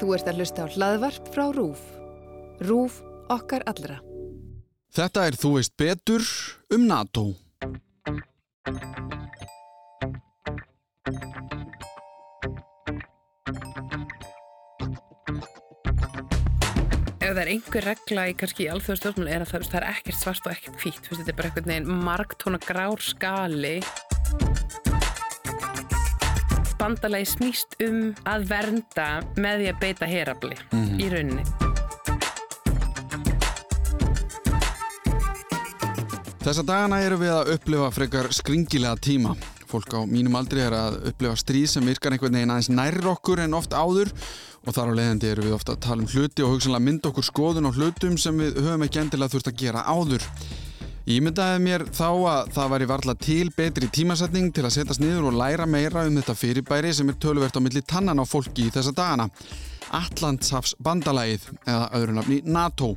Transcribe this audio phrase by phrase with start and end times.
[0.00, 1.82] Þú ert að hlusta á hlaðvarp frá RÚF.
[2.64, 3.02] RÚF
[3.32, 4.00] okkar allra.
[4.92, 6.24] Þetta er Þú veist betur
[6.74, 7.30] um NATO.
[17.22, 20.48] Ef það er einhver regla í kannski alþjóðastjórnmál er að það, það er ekkert svart
[20.48, 21.06] og ekkert hvitt.
[21.08, 23.76] Þetta er bara einhvern veginn margtóna grár skali.
[26.82, 29.04] Bandalagi snýst um að vernda
[29.38, 30.56] með því að beita herabli
[30.98, 31.44] í rauninni.
[36.42, 39.36] Þessa dagana erum við að upplifa frekar skringilega tíma.
[39.70, 43.44] Fólk á mínum aldri er að upplifa stríð sem virkar einhvern veginn aðeins nærr okkur
[43.44, 44.10] en oft áður
[44.66, 47.30] og þar á leiðandi erum við ofta að tala um hluti og hugsanlega mynda okkur
[47.30, 50.26] skoðun á hlutum sem við höfum ekki endilega þurft að gera áður.
[51.02, 55.32] Ég myndaði mér þá að það væri varla til betri tímasetning til að setjast niður
[55.32, 58.70] og læra meira um þetta fyrirbæri sem er töluvert á milli tannan á fólki í
[58.70, 59.26] þessa dagana.
[59.98, 62.92] Allandshafs bandalagið eða öðru nafni NATO.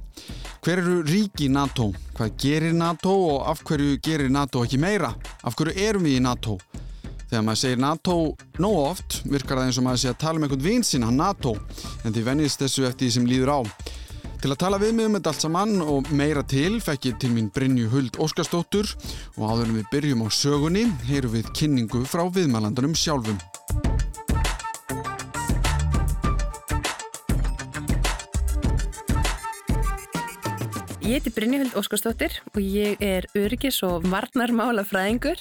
[0.61, 1.89] Hver eru ríki NATO?
[2.13, 5.09] Hvað gerir NATO og af hverju gerir NATO ekki meira?
[5.41, 6.59] Af hverju erum við í NATO?
[7.25, 8.21] Þegar maður segir NATO
[8.61, 11.57] nóg oft virkar það eins og maður sé að tala um einhvern vinn sína, NATO,
[12.05, 13.59] en því vennist þessu eftir því sem líður á.
[14.45, 17.31] Til að tala við mig um þetta allt saman og meira til fekk ég til
[17.33, 18.91] mín Brynju Huld Óskarsdóttur
[19.39, 23.41] og áður en við byrjum á sögunni heyrum við kynningu frá viðmælandunum sjálfum.
[31.05, 35.37] Ég heiti Brynjahuld Óskarsdóttir og ég er öryggis og varnarmálafræðingur.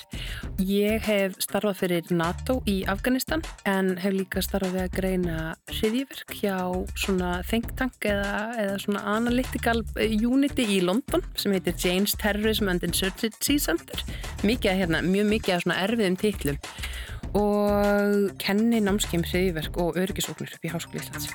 [0.61, 5.39] Ég hef starfað fyrir NATO í Afganistan en hef líka starfað við að greina
[5.73, 6.59] hriðjiverk hjá
[7.01, 12.85] svona think tank eða, eða svona analytical unity í London sem heitir Jane's Terrorism and
[12.85, 14.05] Insurgency Center.
[14.45, 16.61] Mikið, hérna, mjög mikið af svona erfiðum titlum
[17.41, 21.33] og kenni námskeim hriðjiverk og öryggisóknir upp í Háskóli Íslands.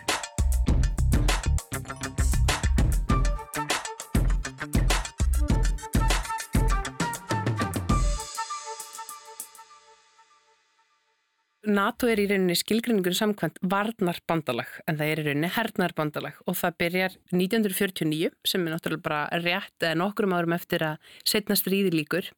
[11.70, 16.78] NATO er í rauninni skilgrinningun samkvæmt varnarbandalag en það er í rauninni hernarbandalag og það
[16.84, 22.32] byrjar 1949 sem er náttúrulega bara rétt eða nokkrum árum eftir að setna stríði líkur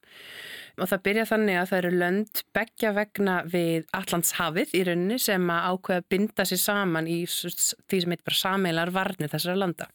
[0.77, 5.49] og það byrja þannig að það eru lönd begja vegna við Allandshafið í rauninni sem
[5.53, 9.89] að ákveða að binda sér saman í því sem heitir bara sameilar varnir þessara landa.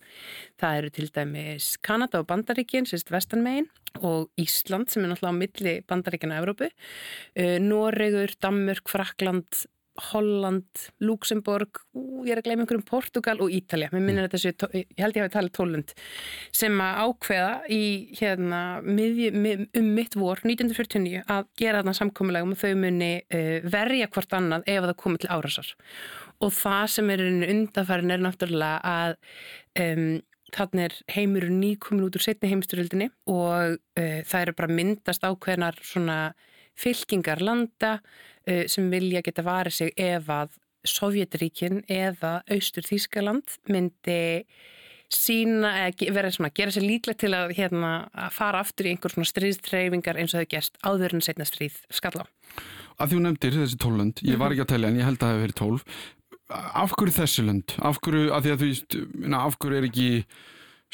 [0.60, 3.70] Það eru til dæmis Kanada og Bandaríkinn, sérst vestanmegin
[4.04, 6.68] og Ísland sem er náttúrulega á milli Bandaríkina og Evrópu,
[7.64, 9.64] Noregur, Danmörk, Frakland,
[10.10, 10.66] Holland,
[11.04, 11.80] Luxemburg,
[12.26, 15.24] ég er að gleyma einhverjum Portugal og Ítalja, mér minnir þetta séu, ég held ég
[15.24, 15.94] að við tala tólund,
[16.54, 17.82] sem að ákveða í
[18.18, 23.10] hérna miðju, mið, um mitt vor 1949 að gera þarna samkomulega um að þau muni
[23.24, 25.74] uh, verja hvort annað ef það komið til árasar
[26.44, 29.14] og það sem er undanfærin er náttúrulega að
[29.80, 30.18] um,
[30.56, 35.80] þannig er heimur nýkomin út úr setni heimsturöldinni og uh, það eru bara myndast ákveðnar
[35.82, 36.18] svona
[36.78, 40.56] fylkingar landa uh, sem vilja geta varið sig ef að
[40.86, 44.46] Sovjetríkin eða Austur Þískaland myndi
[45.12, 45.70] sína,
[46.14, 50.18] vera svona, gera sér líklegt til að, hérna, að fara aftur í einhver svona stríðstreyfingar
[50.18, 52.26] eins og þau gerst áður en setna stríð skalla.
[52.96, 55.24] Að því hún nefndir þessi tólönd, ég var ekki að tellja en ég held að
[55.24, 56.04] það hefur verið tólf.
[56.46, 57.74] Af hverju þessi lönd?
[57.82, 58.98] Af hverju, að því að þú veist,
[59.38, 60.10] af hverju er ekki,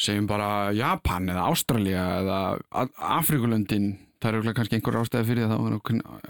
[0.03, 2.41] segjum bara Japan eða Ástralja eða
[3.19, 3.93] Afrikulöndin
[4.23, 5.63] það eru kannski einhver ástæði fyrir það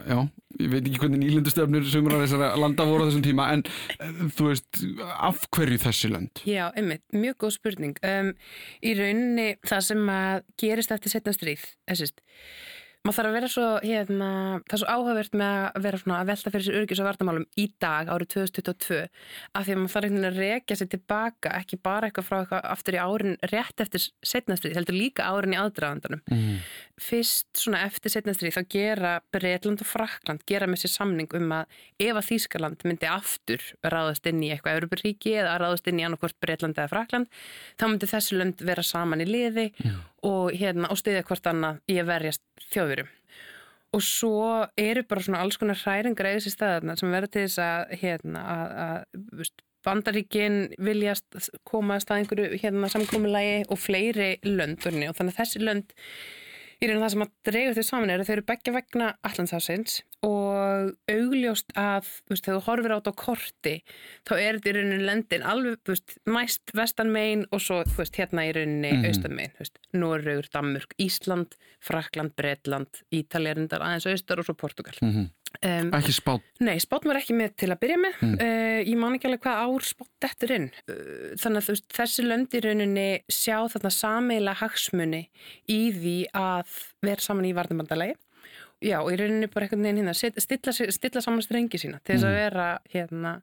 [0.08, 0.18] já,
[0.58, 3.64] ég veit ekki hvernig nýlundustöfnur sumur á þessara landa voru á þessum tíma en
[4.36, 4.82] þú veist,
[5.12, 6.44] af hverju þessi lönd?
[6.48, 8.32] Já, einmitt, mjög góð spurning um,
[8.82, 12.22] í rauninni það sem að gerist eftir setna stríð þessist
[13.02, 14.28] maður þarf að vera svo, hérna,
[14.62, 17.46] það er svo áhugavert með að vera svona að velta fyrir sér örgis og vartamálum
[17.58, 21.54] í dag árið 2022 af því að maður þarf einhvern veginn að rekja sér tilbaka
[21.58, 25.58] ekki bara eitthvað frá eitthvað aftur í árin rétt eftir setnastrið, heldur líka árin í
[25.58, 26.22] aðdraðandanum.
[26.30, 26.62] Mm.
[27.02, 31.82] Fyrst svona eftir setnastrið þá gera Breitland og Frakland gera með sér samning um að
[31.98, 36.38] ef að Þýskaland myndi aftur ráðast inn í eitthvað Európaríki eða ráðast inn í annarkvort
[36.38, 37.42] Breitland eða Frakland
[37.74, 40.00] þá myndi þessi lönd vera saman í liði mm.
[40.26, 42.42] Og, hérna, og stiðja hvort annað í að verjast
[42.72, 43.10] þjóðurum.
[43.92, 44.44] Og svo
[44.80, 48.44] eru bara svona alls konar hræringar eða þessi staðarna sem verður til þess að, hérna,
[48.48, 49.50] að,
[49.82, 55.62] bandaríkin viljast koma að stað einhverju hérna, samkominnlægi og fleiri löndurni og þannig að þessi
[55.62, 55.94] lönd
[56.82, 60.00] í raun það sem að dreyja þau saman er að þau eru begja vegna allansásins
[60.26, 63.74] og augljóst að veist, þegar þú horfir át á korti
[64.28, 68.54] þá er þetta í rauninni lendin alveg veist, næst vestanmein og svo veist, hérna í
[68.54, 69.08] rauninni mm -hmm.
[69.08, 69.52] austanmein
[69.92, 75.26] Norrögur, Danmörk, Ísland, Frakland, Breitland Ítalið er endar aðeins austar og svo Portugal mm -hmm.
[75.62, 76.42] Um, Ekki spát.
[76.64, 78.16] Nei, spátn var ekki með til að byrja með.
[78.24, 78.34] Mm.
[78.40, 80.68] Uh, ég man ekki alveg hvað ár spátn dettur inn.
[80.88, 85.22] Uh, þannig að þessi lönd í rauninni sjá þarna sameila hagsmuni
[85.70, 86.76] í því að
[87.06, 88.16] vera saman í varnabandalagi.
[88.82, 92.26] Já, og í rauninni bara einhvern veginn hérna, stilla, stilla saman strengi sína til þess
[92.26, 92.40] að Mm.
[92.40, 93.34] vera hérna,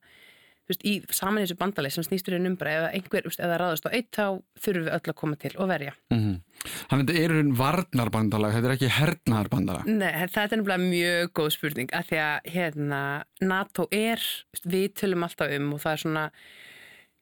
[0.69, 3.93] veist, í saman þessu bandalagi sem snýstur í umbra eða einhver, veist, eða ráðast á
[3.93, 4.25] eitt þá
[4.59, 5.95] þurfum við öll að koma til og verja.
[6.13, 9.85] Mm Þannig að þetta er einn varnarbandalag, þetta er ekki hernaðarbandalag.
[9.87, 13.01] Nei, þetta er nefnilega mjög góð spurning að því að hérna,
[13.39, 14.25] NATO er,
[14.65, 16.25] við tölum alltaf um og það er svona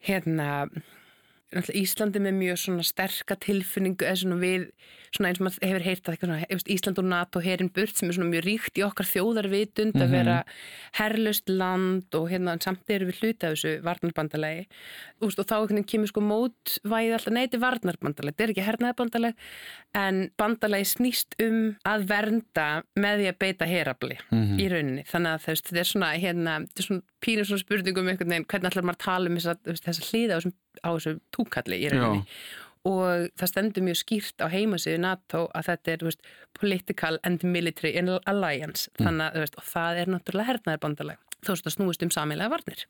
[0.07, 0.96] hérna náttúrulega
[1.55, 4.65] Íslandi með mjög svona sterka tilfinningu eða svona við,
[5.15, 6.39] svona eins og maður hefur heyrt að svona,
[6.75, 10.11] Ísland og NATO herin burt sem er svona mjög ríkt í okkar þjóðarvitund að Mhm.
[10.11, 10.43] vera
[10.99, 14.65] herlust land og hérna samt erum við hluti af þessu varnarbandalagi
[15.21, 19.33] Þú veist, og þá kemur sko mótvæði alltaf neyti varnarbandalag, þetta er ekki hernaðarbandalag
[19.95, 24.59] en bandalagi snýst um að vernda með því að beita herabli Mhm.
[24.59, 28.29] í rauninni þannig að þetta er svona, hérna, þetta er svona pínur svona spurningum einhvern
[28.29, 30.53] veginn, hvernig ætlar maður að tala um þessa, þessa hlýða á, þessum-
[30.83, 32.23] á þessu túkalli í rauninni.
[32.23, 32.65] Já.
[32.87, 36.27] og það stendur mjög skýrt á heimasíðu NATO að þetta er, veist,
[36.57, 38.87] political and military alliance.
[38.99, 41.23] Þannig að, veist, það er náttúrulega hernaðarbandalag.
[41.45, 42.85] Þó að snúist um samilega varnir.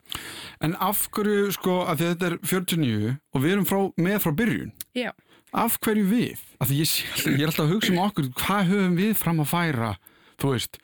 [0.63, 4.35] En af hverju, sko, að að þetta er 49 og við erum frá, með frá
[4.39, 5.09] byrjun, Já,
[5.57, 6.45] af hverju við?
[6.61, 6.93] Af því ég,
[7.33, 9.91] ég er alltaf að hugsa um okkur, hvað höfum við fram að færa,
[10.39, 10.79] þú veist,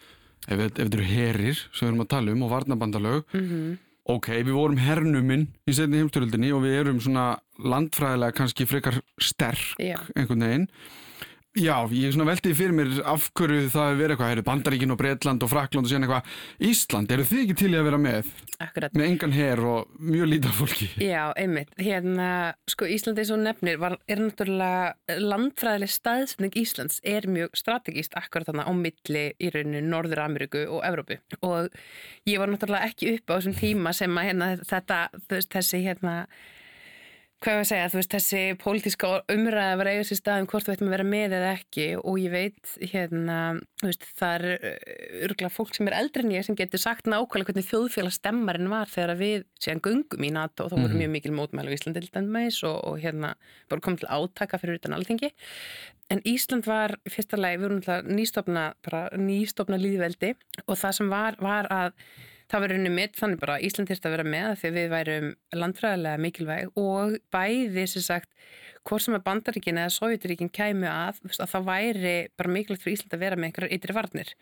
[0.47, 3.73] ef, ef þetta eru herir sem við erum að tala um og varnarbandalög, mhm
[4.09, 7.27] ok, við vorum hernuminn í setni heimstyröldinni og við erum svona
[7.63, 9.97] landfræðilega kannski frekar sterk Já.
[10.15, 10.67] einhvern veginn.
[11.53, 14.97] Já, ég svona veltiði fyrir mér af hverju það hefur verið eitthvað, heyrðu, Bandaríkin og
[14.97, 16.31] Bretland og Frakland og síðan eitthvað,
[16.65, 18.31] Ísland, eru þið ekki til í að vera með?
[18.63, 20.87] Akkurat Með engan her og mjög lítið fólki.
[20.97, 21.69] Já, einmitt.
[21.77, 22.29] Hérna,
[22.73, 28.49] sko, Íslandi eins og nefnir var, er náttúrulega landfræðileg staðsetning Íslands er mjög strategíst akkurat
[28.49, 31.69] þarna á milli í rauninu Norður Ameríku og Evrópu og
[32.25, 36.17] ég var náttúrulega ekki upp á þessum tíma sem að hérna, þetta, þessi hérna
[37.43, 40.65] hvað ég að segja, þú veist, þessi pólitíska umræða var eiga sér stað um hvort
[40.67, 43.37] þú ættum að vera með eða ekki og ég veit hérna,
[43.81, 44.45] þú veist, það er
[45.27, 49.19] örgulega fólk sem er eldri en ég sem getur sagt nákvæmlega hvernig þjóðfélagstemmarinn var þegar
[49.19, 51.01] við séðan gungum í NATO og þá voru Mhm.
[51.03, 53.33] mjög mikil mótmælu í Íslandi til dæmis og, og hérna
[53.69, 55.31] bara komið til átaka fyrir utan alþingi
[56.11, 60.35] en Ísland var fyrsta lagi, við vorum nýstofna bara nýstofna líðveldi
[60.67, 61.91] og það sem var, var að
[62.53, 64.91] það var rauninni mitt þannig bara að Ísland þyrst að vera með því að við
[64.91, 68.29] værum landfræðilega mikilvæg og bæði sem sagt
[68.83, 73.17] hvort sem að bandaríkin eða sovjetiríkin kæmu að, að það væri bara mikilvægt fyrir Ísland
[73.17, 74.35] að vera með einhverjar ytri varnir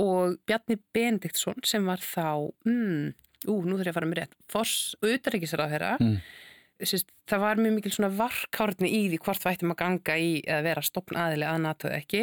[0.00, 3.10] og Bjarni Benediktsson sem var þá mm,
[3.50, 6.22] ú, nú þurf ég að fara með rétt Foss og utaríkisráð þeirra Mm.
[7.28, 10.62] Það var mjög mikil svona varkárni í því hvort við ættum að ganga í eða
[10.64, 12.22] vera stopn aðili að NATO ekki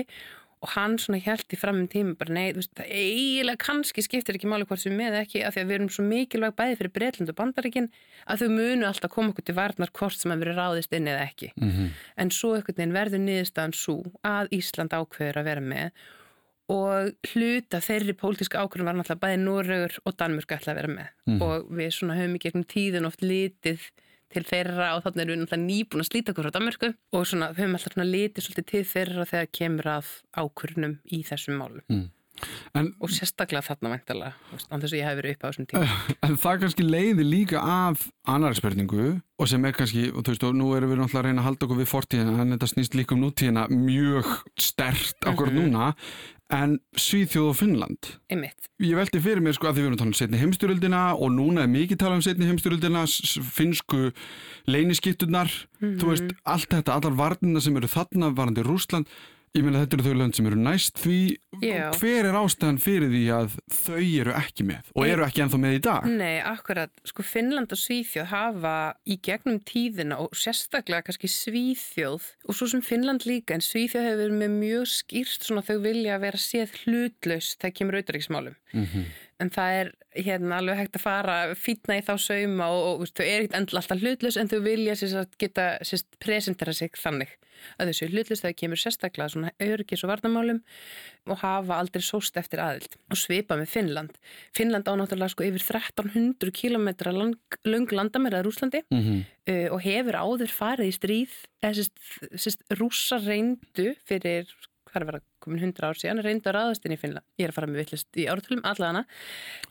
[0.61, 4.01] og hann svona held í fram um tíma bara nei, þú veist, það eiginlega kannski
[4.01, 6.77] skiptir ekki máli hvort sem við ekki af því að við erum svo mikilvæg bæði
[6.79, 7.89] fyrir Breitland og Bandaríkin
[8.27, 11.25] að þau munu alltaf koma okkur til varnar hvort sem að vera ráðist inn eða
[11.29, 11.89] ekki Mm -hmm.
[12.17, 15.91] en svo einhvern veginn verður niðurstaðan svo að Ísland ákveður að vera með
[16.69, 21.07] og hluta þeirri pólitíska ákveðum var náttúrulega bæði Noregur og Danmörk ætla að vera með
[21.27, 21.41] Mhm.
[21.41, 23.79] og við svona höfum í gegnum tíðin oft litið
[24.33, 27.53] til þeirra og þannig erum við náttúrulega nýbúin að slíta okkur frá Danmörku og svona
[27.55, 30.13] höfum alltaf svona litið svolítið til þeirra þegar kemur að
[30.43, 32.05] ákvörnum í þessum málum.
[32.77, 34.33] En, og sérstaklega þarna væntalega
[34.69, 35.87] án þess að ég hef verið upp á þessum tíma.
[36.27, 39.07] En það kannski leiði líka af annari spurningu
[39.41, 41.47] og sem er kannski, og þú veist, og nú erum við náttúrulega að reyna að
[41.47, 44.29] halda okkur við fortíðina en þetta snýst líka um nútíðina mjög
[44.61, 45.57] stert okkur Mhm.
[45.65, 45.89] núna
[46.53, 48.09] en Svíþjóð og Finnland?
[48.31, 51.01] Einmitt, Ég velti fyrir mér sko að því við erum að tala um setni heimstyröldina
[51.17, 53.03] og núna er mikið tala um setni heimstyröldina,
[53.57, 54.11] finsku
[54.69, 55.49] leyniskipturnar,
[55.81, 59.09] þú veist, allt þetta, allar varnina sem eru þarna varandi Rúsland,
[59.55, 61.19] ég meina þetta eru þau lönd sem eru næst því,
[61.63, 61.89] Já.
[61.97, 65.77] hver er ástæðan fyrir því að þau eru ekki með og eru ekki ennþá með
[65.77, 66.09] í dag?
[66.11, 68.75] Nei, akkurat, sko Finnland og Svíþjóð hafa
[69.07, 74.23] í gegnum tíðina og sérstaklega kannski Svíþjóð og svo sem Finnland líka en Svíþjóð hefur
[74.25, 78.59] verið með mjög skýrt svona þau vilja vera séð hlutlaus þegar kemur auðvitaðriksmálum.
[78.73, 78.85] Mm
[79.37, 83.17] En það er hérna alveg hægt að fara fýtna í þá sauma og, og veist,
[83.19, 87.35] þau er ekkert endla alltaf hlutlaus en þau vilja sérst, geta sérst, presentera sig þannig
[87.77, 90.61] að þessu hlutlaus þegar kemur sérstaklega svona öryggis og varnamálum
[91.27, 94.17] og hafa aldrei sóst eftir aðild og svipa með Finnland.
[94.57, 99.21] Finnland á náttúrulega sko yfir 1300 km lang, lang landamæraður Rúslandi -hmm.
[99.49, 101.85] uh, og hefur áður farið í stríð eða
[102.37, 104.49] sérst, rússa reyndu fyrir
[104.97, 107.25] hvað er að vera komin 100 ár síðan reyndu að ráðast inn í Finnland.
[107.37, 109.03] Ég er að fara með vittlist í ártölum allavega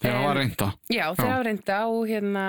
[0.01, 0.69] Þegar það var reynda.
[0.89, 1.33] Já, þeir Já.
[1.33, 2.45] hafa reynda og hérna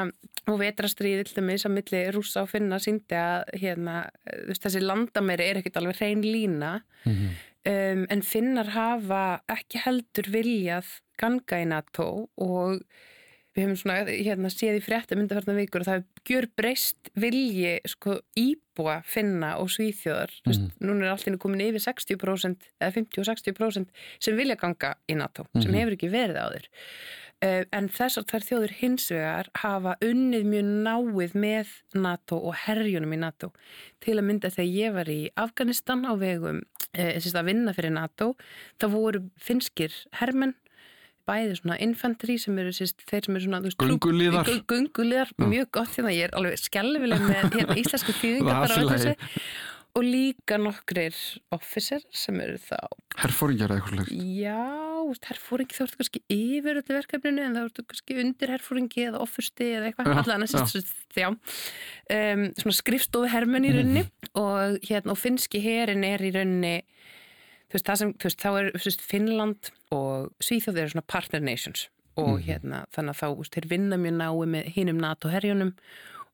[0.48, 3.98] og vetrastriði til dæmis að milli rússa og finna síndi að hérna,
[4.54, 7.36] þessi landamæri er ekkert alveg hrein lína Mm -hmm.
[7.72, 12.82] um, en finnar hafa ekki heldur viljað ganga í NATO og
[13.58, 18.20] við hefum svona hérna séð í frétta myndafarnar vikur og það gjör breyst vilji sko
[18.38, 20.50] íbúa finna og svíþjóðar mm.
[20.52, 25.64] Vist, núna er allir komin yfir 60% eða 50-60% sem vilja ganga í NATO mm.
[25.64, 25.80] sem mhm.
[25.82, 30.72] hefur ekki verið á þér uh, en þessar þær þjóður hins vegar hafa unnið mjög
[30.86, 33.52] náið með NATO og herjunum í NATO
[34.06, 38.36] til að mynda þegar ég var í Afganistan á vegum uh, að vinna fyrir NATO
[38.78, 40.54] þá voru finskir hermenn
[41.28, 46.14] bæði svona infantry sem eru sérst, þeir sem eru svona gunguliðar, gunguliðar mjög gott hérna,
[46.16, 48.16] ég er alveg skjálfileg með hérna, íslensku
[48.94, 49.18] þessu.
[49.98, 51.16] Og líka nokkrir
[51.56, 52.78] officer sem eru þá
[53.18, 54.58] Herfóringjar eða eitthvað Já,
[55.32, 59.72] herfóringi þá ertu kannski yfir þetta verkefninu en þá ertu kannski undir herfóringi eða offusti
[59.80, 60.12] eða eitthvað.
[60.22, 60.46] Allan
[61.34, 64.30] um, svona skrifstofu hermen í rauninni mm.
[64.44, 66.76] og hérna og finski herin er í rauninni
[67.68, 71.90] þú veist, sem, þú veist þá er veist, Finnland og Svíþjóð eru svona partner nations
[72.18, 72.46] og mm -hmm.
[72.48, 75.74] hérna þannig að þá, þú veist, þeir vinna mjög nái með hinnum NATO herjunum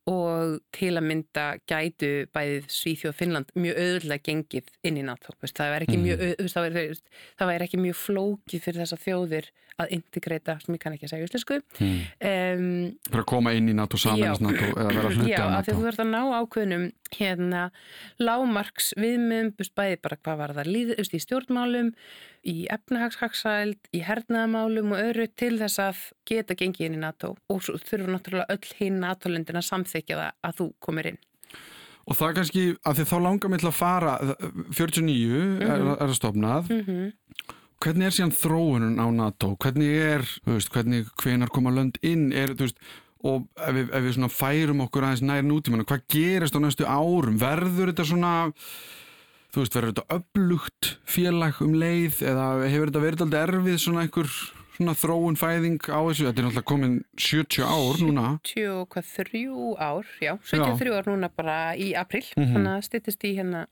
[0.09, 5.35] og til að mynda gætu bæðið Svíþjóð og Finnland mjög öðurlega gengið inn í NATO
[5.39, 7.51] það væri ekki, mm.
[7.63, 9.47] ekki mjög flókið fyrir þessa þjóðir
[9.81, 11.95] að integrita, sem ég kann ekki að segja úslensku mm.
[12.29, 12.67] um,
[13.07, 15.85] Fyrir að koma inn í NATO samanast NATO eða vera hluti af NATO Já, þú
[15.87, 17.63] verður að ná ákveðnum hérna
[18.21, 21.93] lámarks viðmum bæði bara hvað var það líðust í stjórnmálum
[22.43, 27.63] í efnahagshagsæld, í hernaðamálum og öðru til þess að geta gengið inn í NATO og
[27.63, 31.19] svo þurfur náttúrulega öll hinn NATO-lendin að samþykja það að þú komir inn.
[32.03, 35.61] Og það kannski að því þá langar mér til að fara 49 mm -hmm.
[35.69, 36.01] er, mhm.
[36.03, 37.13] að stopnað mm -hmm.
[37.79, 39.55] hvernig er síðan þróunum á NATO?
[39.55, 42.33] Hvernig er, veist, hvernig hvenar koma lönd inn?
[42.33, 42.77] Er, veist,
[43.23, 47.39] og ef við, ef við færum okkur aðeins nær nútíman, hvað gerist á næstu árum?
[47.39, 48.51] Verður þetta svona
[49.53, 54.05] þú veist, verður þetta upplugt félag um leið eða hefur þetta verið alltaf erfið svona
[54.05, 54.29] einhver
[54.73, 59.43] svona þróun fæðing á þessu, þetta er náttúrulega komin 70 ár núna 73
[59.77, 60.97] ár, já, 73 já.
[60.97, 62.53] ár núna bara í april, mm -hmm.
[62.55, 63.67] þannig að styrtist í hérna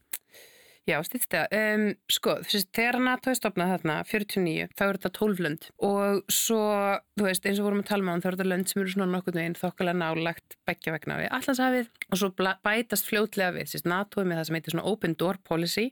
[0.90, 1.52] Já, stýttist það.
[1.54, 5.68] Um, sko, þessi, þegar NATO er stopnað þarna, 49, þá eru þetta 12 lönd.
[5.86, 6.62] Og svo,
[7.20, 9.10] þú veist, eins og vorum að tala um þá eru þetta lönd sem eru svona
[9.14, 12.32] nokkur veginn þokkalega nálagt begja vegna við Allandshafið og svo
[12.66, 15.92] bætast fljótlega við, þessi NATO er með það sem heitir svona Open Door Policy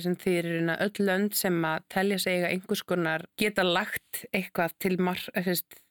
[0.00, 4.72] sem þýr eru öll lönd sem að telja sig að einhvers konar geta lagt eitthvað
[4.80, 5.50] til mar, eh,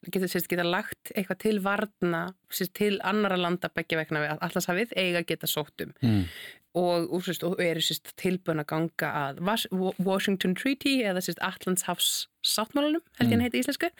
[0.09, 2.23] geta, geta lagt eitthvað til varna
[2.73, 6.25] til annara landa begja vegna við Allandshafið eiga geta sóttum mm
[6.77, 7.81] og, og, og eru
[8.19, 9.41] tilbúin að ganga að
[10.05, 13.45] Washington Treaty eða Allandshafs sáttmálunum, held ég að mm.
[13.47, 13.91] heita íslensku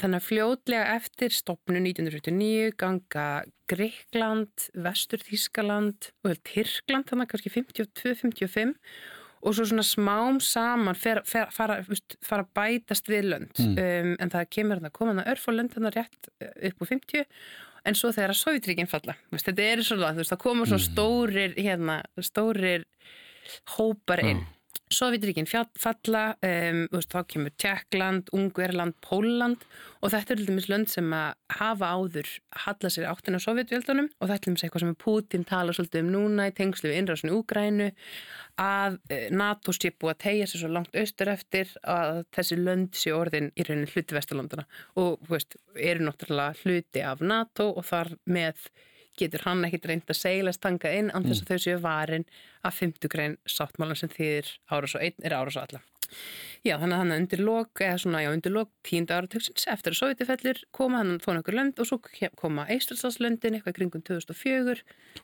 [0.00, 3.26] þannig að fljóðlega eftir stopnu 1949 ganga
[3.70, 8.76] Greikland, Vestur Þískaland og Tyrkland þannig kannski 52-55
[9.40, 11.80] og svo svona smám saman fer, fer, fara,
[12.24, 13.76] fara bætast við lönd mm.
[13.76, 17.26] um, en það kemur að koma að örfa lönd þannig rétt upp úr 50
[17.84, 20.80] en svo þegar að Sovjetríkinn falla veist, þetta er svona, þú veist, það koma svona
[20.80, 20.88] mm.
[20.88, 22.86] stórir hérna, stórir
[23.76, 24.56] hópar inn mm.
[24.90, 29.62] Sovjetríkinn falla um, veist, þá kemur Tjekkland, Ungverland Póland
[30.00, 32.30] og þetta er alltaf lönd sem að hafa áður
[32.64, 36.12] halla sér áttin á Sovjetvíldunum og þetta er alltaf eitthvað sem Putin tala svolítið um
[36.16, 37.88] núna í tengslu við innráðsunu Úgrænu
[38.60, 42.98] að eh, NATO sé búið að tegja sér svo langt austur eftir að þessi lönd
[42.98, 44.66] sé orðin í raunin hluti Vesturlandana
[44.98, 48.70] og veist, eru náttúrulega hluti af NATO og þar með
[49.18, 51.50] getur hann ekkit reynd að seglast tanga inn án þess að mm.
[51.50, 52.26] þau séu varin
[52.62, 55.82] að 50 grein sáttmálan sem þýðir ára svo einn er ára svo alla.
[56.66, 60.00] Já, þannig að hann undir lok, eða svona, já, undir lok tínda áratöksins eftir að
[60.00, 62.00] Sovjetifellur koma hann þó nokkur lönd og svo
[62.36, 64.74] koma Eistrætsalslöndin eitthvað kringum 2004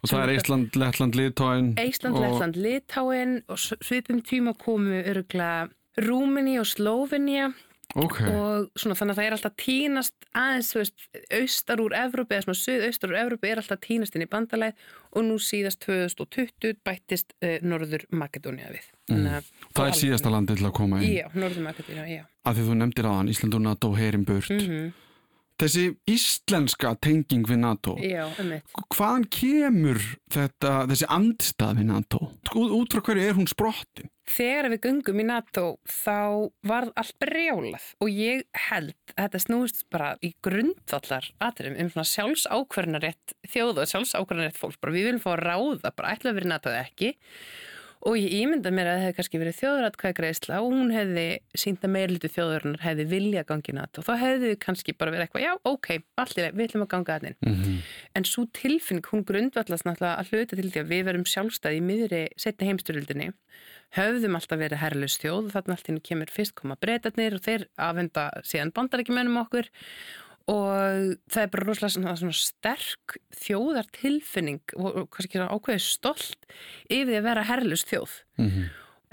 [0.00, 2.24] Og það er Eistland, Lettland, Litáin Eistland, og...
[2.24, 5.68] Lettland, Litáin og svipum tíma komu öruglega
[6.06, 7.50] Rúmini og Slóvinja
[7.94, 8.28] Okay.
[8.28, 11.04] og svona þannig að það er alltaf tínast aðeins, þú veist,
[11.38, 14.82] austar úr Evrópi eða svona söð-austar úr Evrópi er alltaf tínast inn í bandalæð
[15.16, 19.48] og nú síðast 2020 bættist uh, Norður Makedónia við mm.
[19.70, 22.78] Það er síðasta landi til að koma inn Já, Norður Makedónia, já Af því þú
[22.82, 24.92] nefndir aðan Ísland og NATO heyrim burt mm -hmm.
[25.56, 28.26] Þessi íslenska tenging við NATO, Já,
[28.92, 32.18] hvaðan kemur þetta, þessi andstað við NATO?
[32.60, 34.10] Út frá hverju er hún sprottin?
[34.26, 39.84] Þegar við gungum í NATO þá var allt brjálað og ég held að þetta snúist
[39.94, 44.80] bara í grundvallar aðrum um svona sjálfsákverðnarétt þjóðu og sjálfsákverðnarétt fólks.
[44.82, 47.14] Bara við viljum fá að ráða, bara ætla að vera NATO eða ekki
[48.06, 51.24] og ég ímynda mér að það hefði kannski verið þjóðratkvæðgreisla og hún hefði
[51.58, 55.26] sínt að meirlutu þjóðurinnar hefði vilja gangið natt og þá hefði við kannski bara verið
[55.26, 55.88] eitthvað, já, ok,
[56.22, 57.40] allir, við ætlum að ganga aðeins.
[57.40, 57.78] Mm -hmm.
[58.14, 61.86] En svo tilfinning, hún grundvallast náttúrulega að hluta til því að við verum sjálfstæði í
[61.88, 63.32] miðri setni heimstyrildinni,
[63.96, 68.30] höfðum alltaf verið herrlust þjóð og þarna alltaf kemur fyrst koma breytatnir og þeir afhenda
[68.42, 69.70] síðan bandar ekki mennum okkur
[70.46, 76.50] og það er bara rosalega svona, svona sterk þjóðar tilfinning og, og kannski ákveðið stolt
[76.86, 78.68] yfir því að vera herlust þjóð mm -hmm.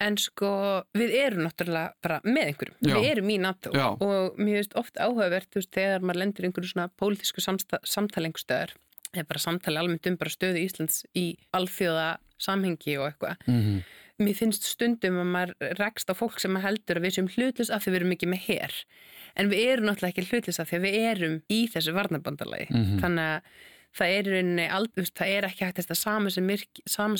[0.07, 0.51] en sko
[0.93, 2.95] við erum náttúrulega bara með einhverjum Já.
[2.95, 3.87] við erum í NATO Já.
[3.97, 8.75] og mér finnst oft áhugavert þú veist þegar maður lendur einhverju svona pólitísku samtalengustöðar
[9.13, 13.81] eða bara samtali almennt um bara stöðu Íslands í alþjóða samhengi og eitthvað mm -hmm.
[14.23, 17.83] mér finnst stundum að maður rekst á fólk sem heldur að við sem hlutlust af
[17.83, 18.79] því við erum ekki með herr
[19.35, 22.99] en við erum náttúrulega ekki hlutlisa því að við erum í þessu varnabandalagi mm -hmm.
[23.01, 23.41] þannig að
[23.93, 24.65] það er, rauninni,
[25.13, 26.45] það er ekki hægt þetta sama sem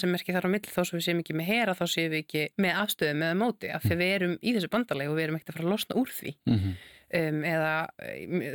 [0.10, 2.46] merki þar á mill þó sem við séum ekki með hera þá séum við ekki
[2.64, 5.38] með afstöðu með móti af því að við erum í þessu bandalagi og við erum
[5.38, 6.74] ekkert að fara að losna úr því mm -hmm.
[7.14, 7.74] Um, eða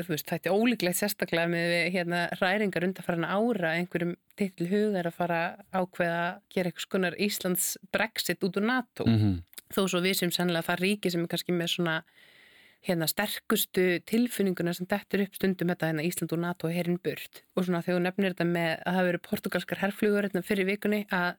[0.09, 5.43] veist, það er ólíklegt sérstaklega með hérna, ræringar undan ára einhverjum til hugar að fara
[5.73, 9.37] ákveða að gera eitthvað skonar Íslands brexit út úr NATO mm -hmm.
[9.75, 12.03] þó svo við sem sannlega það ríki sem er kannski með svona
[12.87, 17.65] hérna sterkustu tilfinninguna sem dettur upp stundum þetta hérna Ísland og NATO herrin burt og
[17.65, 21.35] svona þegar þú nefnir þetta með að það veru portugalskar herrflugur hérna fyrir vikunni að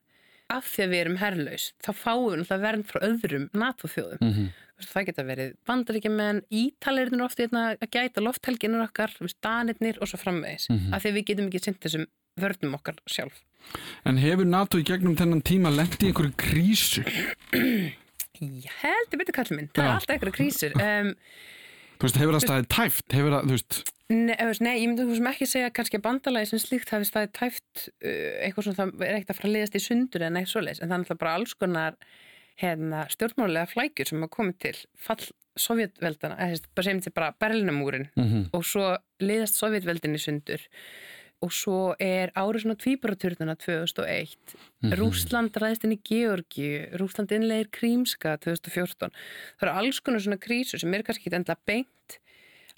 [0.50, 4.34] af því að við erum herrlaus þá fáum við verðn frá öðrum NATO þjóðum mm
[4.34, 4.50] -hmm.
[4.88, 10.70] Það geta verið bandaríkjumenn ítalirnir ofti hérna að gæta lofthelginur okkar danirnir og svo framvegis
[10.70, 10.96] mm -hmm.
[10.96, 12.06] af því við getum ekki synt þessum
[12.40, 13.44] vörnum okkar sjálf
[14.06, 17.04] En hefur NATO í gegnum þennan tíma lengt í einhverju krísu?
[18.40, 21.14] Ég held, ég veit ekki hvað minn, það er alltaf eitthvað krísir um,
[22.00, 23.08] Þú veist, hefur það staðið tæft?
[23.12, 24.34] Hefur það, þú veist Nei,
[24.66, 27.84] nei ég myndi þú sem ekki segja kannski að bandalagi sem slíkt hafi staðið tæft
[27.86, 30.80] uh, eitthvað sem það er ekkert að fara að liðast í sundur en eitthvað svoleiðis,
[30.82, 32.00] en það er alltaf bara alls konar
[32.60, 38.26] hérna, stjórnmálulega flækjur sem hafa komið til fall sovjetveldana, eða segjum þetta bara Berlinamúrin mm
[38.26, 38.50] -hmm.
[38.54, 40.62] og svo liðast sovjetveldin í sundur.
[41.42, 44.36] Og svo er árið svona tvíbaraturðuna 2001
[44.82, 44.98] mm -hmm.
[45.00, 49.12] Rúsland ræðist inn í Georgi Rúsland innlegir Krímska 2014
[49.58, 52.20] það eru alls konar svona krísu sem er kannski ekki endla beint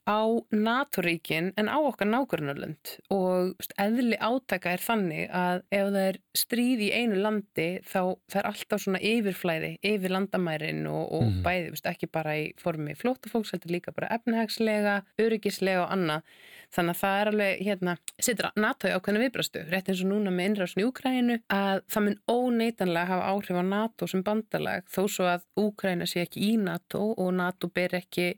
[0.09, 2.73] á NATO-ríkin en á okkar nákvæmlega
[3.13, 8.39] og eðli átaka er þannig að ef það er stríð í einu landi þá það
[8.41, 11.43] er alltaf svona yfirflæði yfir landamærin og, og mm.
[11.45, 16.33] bæði st, ekki bara í formi flótafólks heldur líka bara efnahagslega, öryggislega og annað
[16.71, 20.33] þannig að það er alveg hérna, sittur NATO í ákveðinu viðbrastu rétt eins og núna
[20.33, 25.01] með innrásin í Úkrænu að það mun óneitanlega hafa áhrif á NATO sem bandalag þó
[25.11, 28.31] svo að Úkræna sé ekki í NATO og NATO ber ekki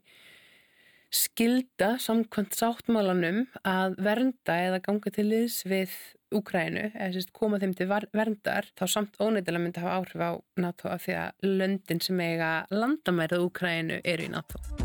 [1.14, 5.96] skilda samkvæmt sáttmálanum að vernda eða ganga til liðs við
[6.34, 10.90] Úkrænu, eða sérst koma þeim til verndar, þá samt óneidilega myndi hafa áhrif á NATO
[10.90, 14.83] af því að löndin sem eiga landamærið Úkrænu eru í NATO.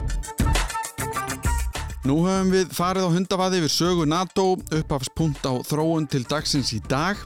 [2.08, 6.80] Nú höfum við farið á hundavaði yfir sögu NATO, uppafspunkt á þróun til dagsins í
[6.88, 7.20] dag.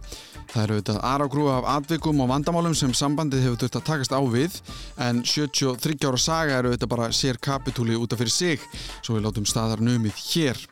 [0.50, 4.22] Það eru auðvitað aðrágrúi af atvikum og vandamálum sem sambandið hefur þurft að takast á
[4.34, 4.58] við
[5.06, 8.66] en 73 ára saga eru auðvitað bara sér kapitúli útaf fyrir sig
[9.04, 10.66] svo við látum staðar numið hér.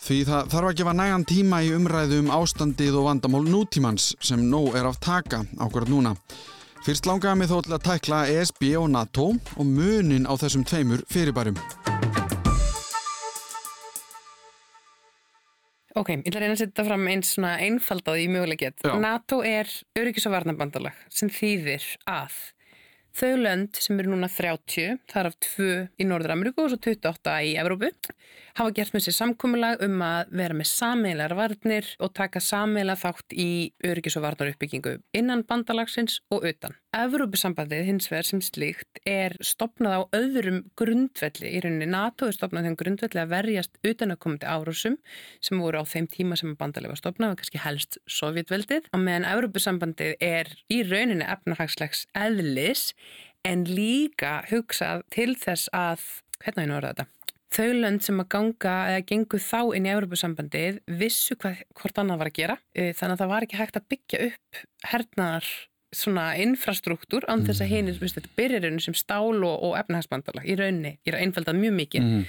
[0.00, 4.42] Því það þarf að gefa nægan tíma í umræðu um ástandið og vandamál nútímans sem
[4.50, 6.16] nóg er af taka ákvarðat núna.
[6.82, 11.06] Fyrst langaðum við þó til að tækla ESB og NATO og munin á þessum tveimur
[11.12, 11.60] fyrirbærum.
[16.00, 18.86] Ok, ég ætla að reyna að setja fram eins svona einfaldaði í mögulegjett.
[19.02, 22.38] NATO er öryggis- og varnabandalag sem þýðir að
[23.20, 25.68] þau lönd sem eru núna 30, þar af 2
[26.00, 27.90] í Norður-Ameríku og svo 28 í Evrópu,
[28.56, 33.36] hafa gert með sér samkómulag um að vera með sameilar varnir og taka sameila þátt
[33.36, 33.50] í
[33.84, 36.79] öryggis- og varnar uppbyggingu innan bandalagsins og utan.
[36.90, 41.52] Evrópusambandið hins vegar sem slíkt er stopnað á öðrum grundvelli.
[41.54, 44.96] Í rauninni NATO er stopnað þeim grundvelli að verjast utan að koma til árásum
[45.38, 48.90] sem voru á þeim tíma sem bandalið var stopnað og kannski helst sovjetveldið.
[48.90, 52.90] Og meðan Evrópusambandið er í rauninni efnahagslegs eðlis
[53.46, 56.02] en líka hugsað til þess að,
[56.42, 57.08] hvernig er þetta?
[57.50, 62.20] þau lönd sem að ganga eða gengu þá inn í Európa-sambandið vissu hvað, hvort annað
[62.20, 64.60] var að gera þannig að það var ekki hægt að byggja upp
[64.92, 65.48] hernaðar
[65.94, 67.74] svona infrastruktúr án þess að mm.
[67.74, 72.04] hinn, þetta byrjirinn sem stál og, og efnahagsbandala í raunni, ég er einfældað mjög mikið
[72.06, 72.26] mm.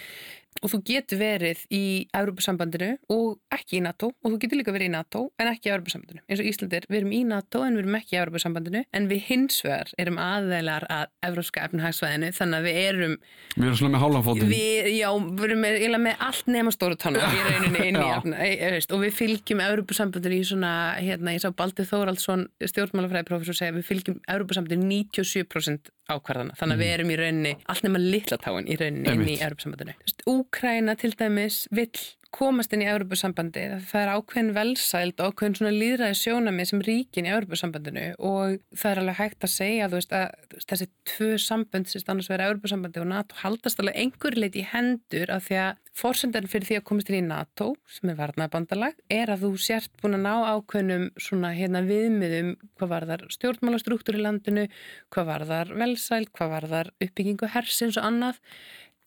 [0.59, 1.83] Og þú getur verið í
[2.17, 5.73] Európa-sambandinu og ekki í NATO og þú getur líka verið í NATO en ekki í
[5.73, 6.23] Európa-sambandinu.
[6.27, 9.23] Eins og Íslandir, við erum í NATO en við erum ekki í Európa-sambandinu en við
[9.29, 13.15] hins vegar erum aðeinar að Európska efnahagsvæðinu þannig að við erum
[13.55, 14.51] Við erum svona með.
[14.51, 19.63] Við, já, við erum með, með allt nema stóru tónu e, e, og við fylgjum
[19.65, 26.55] Európa-sambandinu í svona, hérna, ég sá Baldur Þóraldsson stjórnmálafræðiprofessor segja við fylgjum Európa-sambandinu 97% ákvarðana.
[26.59, 30.97] Þannig að við erum í rauninni allt nema litlatáin í rauninni inn í veist, Úkraina
[30.99, 31.91] til dæmis vill
[32.35, 37.27] komast inn í Európa-sambandi það er ákveðin velsæld og ákveðin svona líðræði sjónami sem ríkin
[37.27, 41.91] í Európa-sambandinu og það er alveg hægt að segja þú veist, að þessi tvö sambönd
[41.91, 45.79] sem annars verið Európa-sambandi og NATO haldast alveg einhver leit í hendur af því að
[46.01, 49.91] fórsendan fyrir því að komast inn í NATO sem er varnaðbandalag er að þú sért
[49.99, 54.69] búin að ná ákveðnum svona hérna viðmiðum hvað var þar stjórnmálastruktúr í landinu
[55.11, 58.39] hvað var þar velsæld, hvað var þar uppbyggingu hersins og annað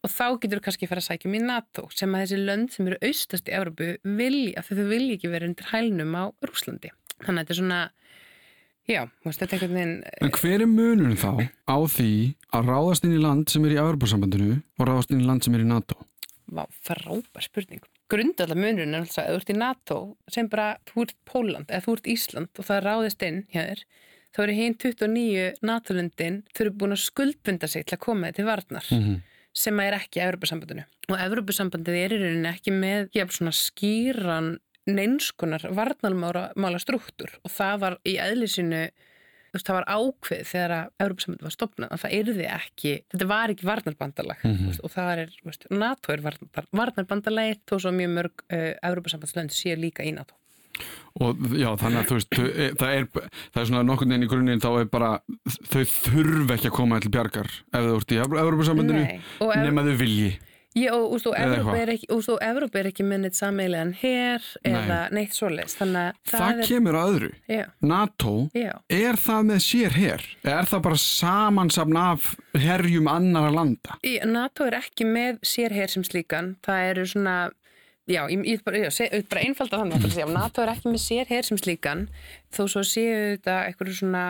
[0.04, 2.38] og þá getur þú kannski að fara að sækja um í NATO sem að þessi
[2.44, 3.90] lönd sem eru austast í Európu
[4.20, 6.90] vilja, þau vilja ekki vera undir hælnum á Rúslandi.
[7.24, 7.80] Þannig að þetta er svona
[8.90, 9.94] já, þetta er einhvern veginn
[10.28, 11.30] En hver er munurinn þá
[11.64, 12.10] á því
[12.52, 15.56] að ráðast inn í land sem er í Evropasambandinu og ráðast inn í land sem
[15.56, 15.96] er í NATO?
[16.54, 17.80] Vá, frábær spurning.
[18.12, 19.98] Grundallar munurinn er alltaf að þú ert í NATO
[20.30, 23.62] sem bara, þú ert Póland eða þú ert Ísland og það er ráðist inn hjá
[23.70, 23.84] þér
[24.34, 28.36] þá eru hinn 29 NATO-löndin þau eru búin að skuldbunda sig til að koma þið
[28.42, 29.16] til varnar Mhm.
[29.54, 30.84] Sem er ekki Evropasambandinu.
[31.10, 37.82] Og Evropasambandið er í rauninni ekki með já, svona skýran neinskonar varnalmála struktúr og það
[37.84, 38.84] var í eðlisinu
[39.62, 43.68] það var ákveð þegar að Európa-sambandi var stopnað að það yrði ekki, þetta var ekki
[43.68, 48.44] varnarbandalag mm veist, og það er, veist, NATO er varnar, varnarbandalagi þó svo mjög mörg
[48.48, 50.34] uh, Európa-sambandslönd séu líka í NATO.
[51.22, 53.04] Og já, þannig að þú veist, e, það er,
[53.54, 55.12] það er svona nokkurn veginn í grunninn þá er bara,
[55.70, 59.94] þau þurfa ekki að koma til bjargar ef þau ert í Nei, Evróp- nema þau
[60.00, 60.32] vilji.
[60.74, 61.30] Já, og, svo
[62.42, 66.98] Evrópa er ekki með neitt sameilegan her eða neitt svoleiðs, þannig að Það, er, kemur
[66.98, 67.28] að öðru.
[67.46, 70.24] já, NATO, já, er það með sér her?
[70.42, 74.00] Er það bara samansapn af herjum annara landa?
[74.02, 77.36] Í- NATO er ekki með sérher sem slíkan, það eru svona
[78.04, 78.90] Já, ég, ég bara,
[79.30, 82.02] bara einfalda þannig að segja, NATO er ekki með sérher sem slíkan
[82.52, 84.24] þó svo séu þetta eitthvað svona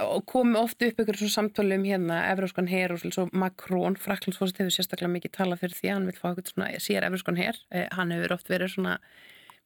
[0.00, 4.62] og komi oft upp eitthvað svona samtölu um hérna Evróskan her og svo Macron, Fraklandsfósið
[4.62, 7.88] hefur sérstaklega mikið talað fyrir því hann vil fá eitthvað svona sér Evróskan her, eh,
[7.98, 8.96] hann hefur oft verið svona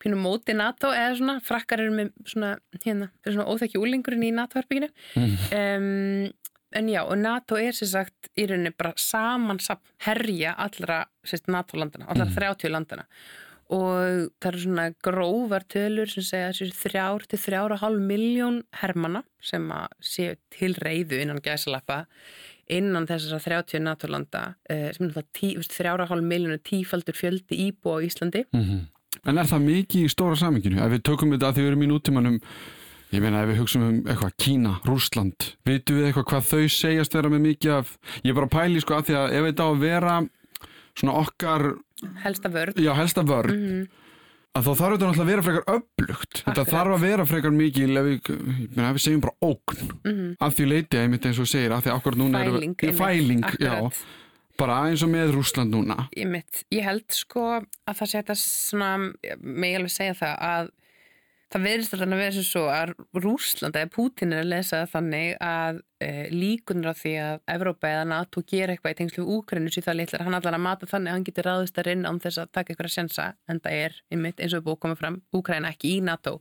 [0.02, 4.32] pínu móti NATO eða svona frakkar eru með svona hérna, fyrir svona óþekki úlingurinn í
[4.40, 6.32] NATO-herbygginu um,
[6.72, 12.08] en já, og NATO er sér sagt í rauninni bara samansapn herja allra sérst, NATO-landana,
[12.10, 13.06] allra 30 landana
[13.72, 18.62] og það eru svona grófar tölur sem segja að þessi þrjár til þrjára hálf miljón
[18.82, 22.04] hermana sem að séu til reyðu innan gæsalappa
[22.72, 28.04] innan þessara 30 NATO-landa eh, sem er það þrjára hálf miljónu tífaldur fjöldi íbúa á
[28.06, 28.44] Íslandi.
[28.52, 28.92] Mm
[29.28, 30.80] En er það mikið í stóra saminginu?
[30.82, 32.38] Ef við tökum þetta að því við erum í nútímanum,
[33.12, 37.16] ég meina ef við hugsaum um eitthvað Kína, Rússland, vitum við eitthvað hvað þau segjast
[37.18, 39.68] vera með mikið af, ég er bara að pæli sko að því að ef þetta
[39.68, 40.16] á að vera
[40.98, 41.66] svona okkar,
[42.24, 44.02] helsta vörð já helsta vörn, mm
[44.52, 46.40] að þá þarf þetta náttúrulega að vera frekar upplugt.
[46.44, 48.32] Þetta þarf að vera frekar mikið, ef við,
[48.76, 50.34] ég við segjum bara ógn, -hmm.
[50.44, 53.00] að því leiti einmitt eins og segir, að því akkur núna erum Fæling, við, einmitt,
[53.00, 53.76] fæling, já,
[54.60, 56.08] bara eins og með Rússland núna.
[56.16, 58.92] Ég, ég held sko að það setja svona,
[59.40, 60.72] mig alveg segja það að
[61.52, 65.80] það verðist alltaf að sem svo að Rúsland eða Pútin er að lesa þannig að
[66.00, 69.86] e, líkunar á því að Evrópa eða NATO gera eitthvað í tengslu við Úkrainu sér
[69.88, 72.42] það litlar, hann allar að mata þannig að hann getur ráðist að rinn án þess
[72.42, 75.20] að taka eitthvað að sjensa en það er, einmitt, eins og búið að koma fram
[75.36, 76.38] Úkraina ekki í NATO.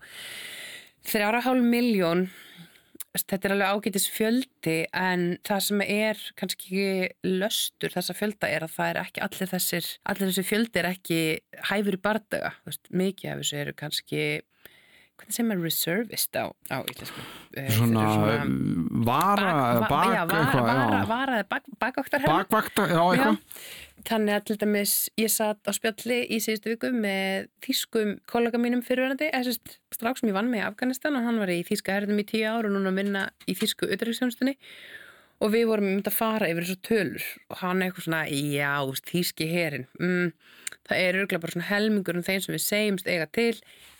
[1.11, 2.29] Þrjára hálf miljón
[3.11, 6.85] þetta er alveg ágætis fjöldi en það sem er kannski
[7.27, 11.19] löstur þessa fjölda er að það er ekki allir þessir, allir þessi fjöldi er ekki
[11.67, 14.23] hæfur í bardaga, veist, mikið af þessu eru kannski
[15.21, 18.51] hvernig sem er reservist á, á íslensku Eh, Svona, þetta er
[19.03, 21.07] vara va- bak, já, vara, eitthvað, vara, já.
[21.09, 22.35] vara eða bak, bakvaktar herra.
[22.45, 23.37] Bakvakta, já, eitthvað.
[24.07, 28.81] Þannig að til dæmis ég satt á spjalli í síðustu viku með þýskum kollega mínum
[28.81, 31.93] fyrirverandi, eða sérst strák sem ég vann með í Afganistan og hann var í þýska
[31.99, 34.55] herðum í tíu ár og núna að vinna í þýsku utryggsjónstunni
[35.41, 38.73] og við vorum myndið að fara yfir þessu tölur og hann eitthvað svona, já,
[39.11, 40.31] þýski herin, mm,
[40.89, 43.53] það er örgulega bara svona helmingur um þeim sem við segjumst eiga til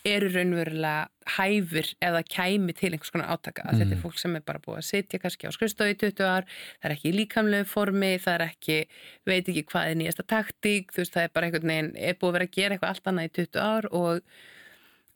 [0.08, 3.66] eru raunverulega hæfur eða kæmi til einhvers konar átaka.
[3.70, 6.26] Að þetta er fólk sem er bara búið að sitja kannski á skrifstofu í 20
[6.26, 6.48] ár,
[6.80, 8.78] það er ekki í líkamlegu formi, það er ekki
[9.28, 12.32] veit ekki hvað er nýjasta taktík þú veist það er bara einhvern veginn, er búið
[12.32, 14.34] að vera að gera eitthvað allt annað í 20 ár og,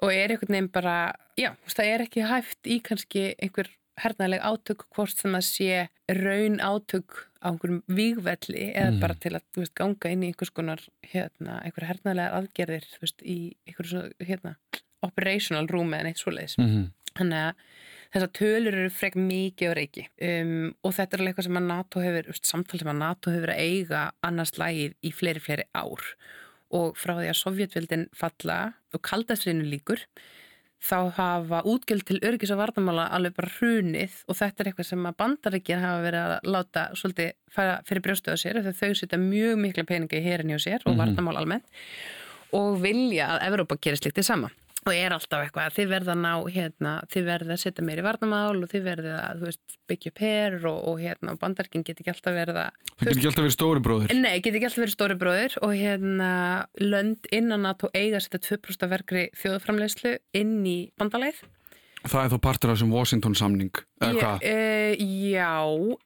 [0.07, 0.97] og er einhvern veginn bara,
[1.41, 5.87] já, það er ekki hæft í kannski einhver hernaðleg átök hvort sem það sé
[6.21, 9.01] raun átök á einhverjum vígvelli eða Mhm.
[9.01, 13.55] bara til að veist, ganga inn í einhvers konar hérna, einhver hernaðlegar aðgerðir veist, í
[13.69, 14.57] einhverju hérna,
[15.03, 16.91] operational room eða neitt svoleiðis mm -hmm.
[17.17, 17.55] þannig að
[18.15, 21.67] þessar tölur eru frek mikið á reiki um, og þetta er alveg eitthvað sem að
[21.67, 25.65] NATO hefur, veist, samtal sem að NATO hefur að eiga annars lagið í fleiri, fleiri
[25.75, 26.03] ár
[26.71, 30.03] og frá því að Sovjetvildin falla og kaldastriðinu líkur
[30.83, 35.07] þá hafa útgjöld til öryggis og varnamála alveg bara hrunið og þetta er eitthvað sem
[35.09, 39.19] að bandaríkjar hafa verið að láta svolítið fara fyrir brjóstu á sér þegar þau setja
[39.19, 41.01] mjög mikla peninga í herin hjá sér og Mhm.
[41.01, 41.65] varnamál almennt
[42.53, 44.51] og vilja að Evrópa gerir slikt þið sama
[44.87, 48.01] og er alltaf eitthvað að þið verða að ná hérna, þið verða að setja meir
[48.01, 51.85] í varnamál og þið verða að þú veist, byggja upp her og, og hérna, bandarkin
[51.87, 54.83] get ekki alltaf verða Það getur ekki alltaf verið stóri bróðir Nei, get ekki alltaf
[54.85, 56.31] verið stóri bróðir og hérna
[56.83, 61.43] lönd innan NATO eiga að setja 2% af verkri þjóðframleyslu inn í bandaleið
[62.07, 64.45] Það er þá partur af þessum Washington samning eða hvað?
[64.47, 64.95] eh,
[65.33, 65.51] Já,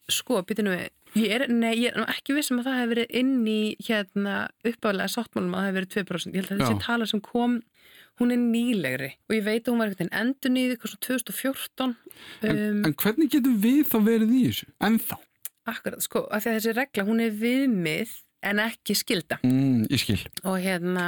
[0.09, 0.88] sko, býtum við
[1.19, 5.11] Ég er, nei, ég er ekki vissum að það hefur verið inn í hérna uppáðlega
[5.11, 6.37] sáttmálum að það hefur verið 2%.
[6.37, 7.57] Ég held að þessi tala sem kom,
[8.20, 11.96] hún er nýlegri og ég veit að hún var eitthvað endur nýði eitthvað svo 2014.
[12.44, 14.70] En, Um, en hvernig getur við þá verið í þessu?
[14.85, 15.18] Ennþá?
[15.70, 18.16] akkurat, sko, af því að þessi regla, hún er viðmið
[18.50, 19.38] en ekki skilda.
[19.46, 20.18] Mm, ég skil.
[20.48, 21.06] Og hérna,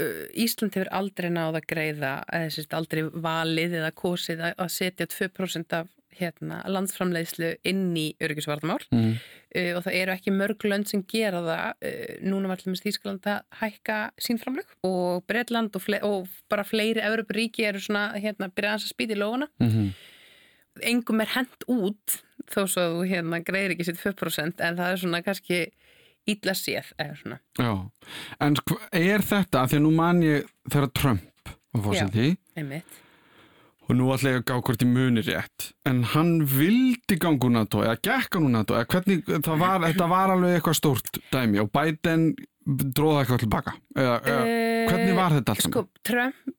[0.00, 5.08] uh, Ísland hefur aldrei náð að greiða, eða sérst aldrei valið eða kosið að setja
[5.10, 8.80] 2% af hérna, landsframleiðslu inn í öryggisvartamál.
[8.94, 9.14] Mm.
[9.56, 12.84] uh, og það eru ekki mörg lönd sem gera það uh, núna var til dæmis
[12.84, 18.50] Þýskaland að hækka sín framlög og Bretland og, og bara fleiri Európaríki eru svona hérna
[18.52, 19.90] byrjaðans að spýta í lófana Mm -hmm.
[20.82, 24.92] engum er hent út þó svo að þú hérna greiðir ekki sitt 2% en það
[24.92, 25.60] er svona kannski
[26.26, 27.90] illa séð eða svona Já,
[28.40, 28.56] en
[28.92, 33.02] er þetta, af því að nú man ég þegar Trump var fórseti einmitt
[33.86, 37.84] og nú ætla ég að gá hvort ég muni rétt en hann vildi gangu NATO
[37.84, 42.28] eða gekk hann úr NATO hvernig, var, þetta var alveg eitthvað stórt dæmi og Biden
[42.66, 44.44] dróða eitthvað tilbaka eða, eða
[44.90, 45.76] hvernig var þetta allt saman?
[45.76, 46.54] Sko, Trump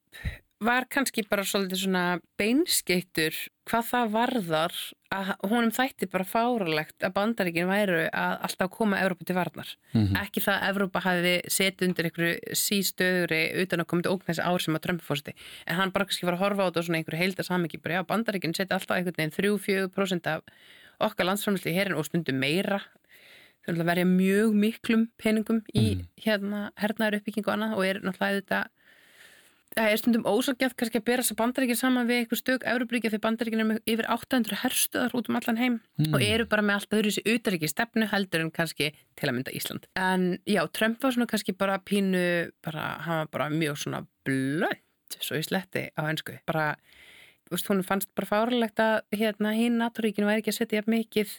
[0.63, 2.03] var kannski bara svolítið svona
[2.39, 3.35] beinskeittur
[3.67, 4.73] hvað það varðar
[5.13, 9.69] að honum þætti bara fáralegt að bandaríkinu væru að alltaf koma Evrópa til varnar.
[9.93, 10.17] Mhm.
[10.23, 14.61] Ekki það að Evrópa hafi setið undir einhverju sístöðuri utan að koma til þessi ár
[14.61, 15.35] sem að Trump fórsti.
[15.67, 18.07] En hann bara kannski var að horfa á þetta og svona einhverju heildasamiki bara já,
[18.07, 20.41] bandaríkinu setja alltaf einhvern veginn 3-4% af
[20.99, 22.81] okkar landsframlisli í herin og stundum meira
[23.67, 28.61] þau verja mjög miklum peningum í hérna hernaður uppbyggingu og annað og er náttúrulega þetta
[29.77, 33.11] það er stundum ósagjað kannski að bera þess að bandaríkinn saman við einhver stök Európríkja
[33.13, 35.75] því bandaríkinn er með yfir 800 herstöðar út um allan heim
[36.09, 39.53] og eru bara með allt öðru þessi utaríki stefnu heldur en kannski til að mynda
[39.53, 39.85] Ísland.
[39.95, 44.81] En já, Trump var svona kannski bara pínu bara, hann var bara mjög svona blönd
[45.21, 46.75] svo í sletti á einsku bara,
[47.51, 51.37] hún fannst bara fáralegt að hérna hinn naturíkinu væri ekki að setja mikið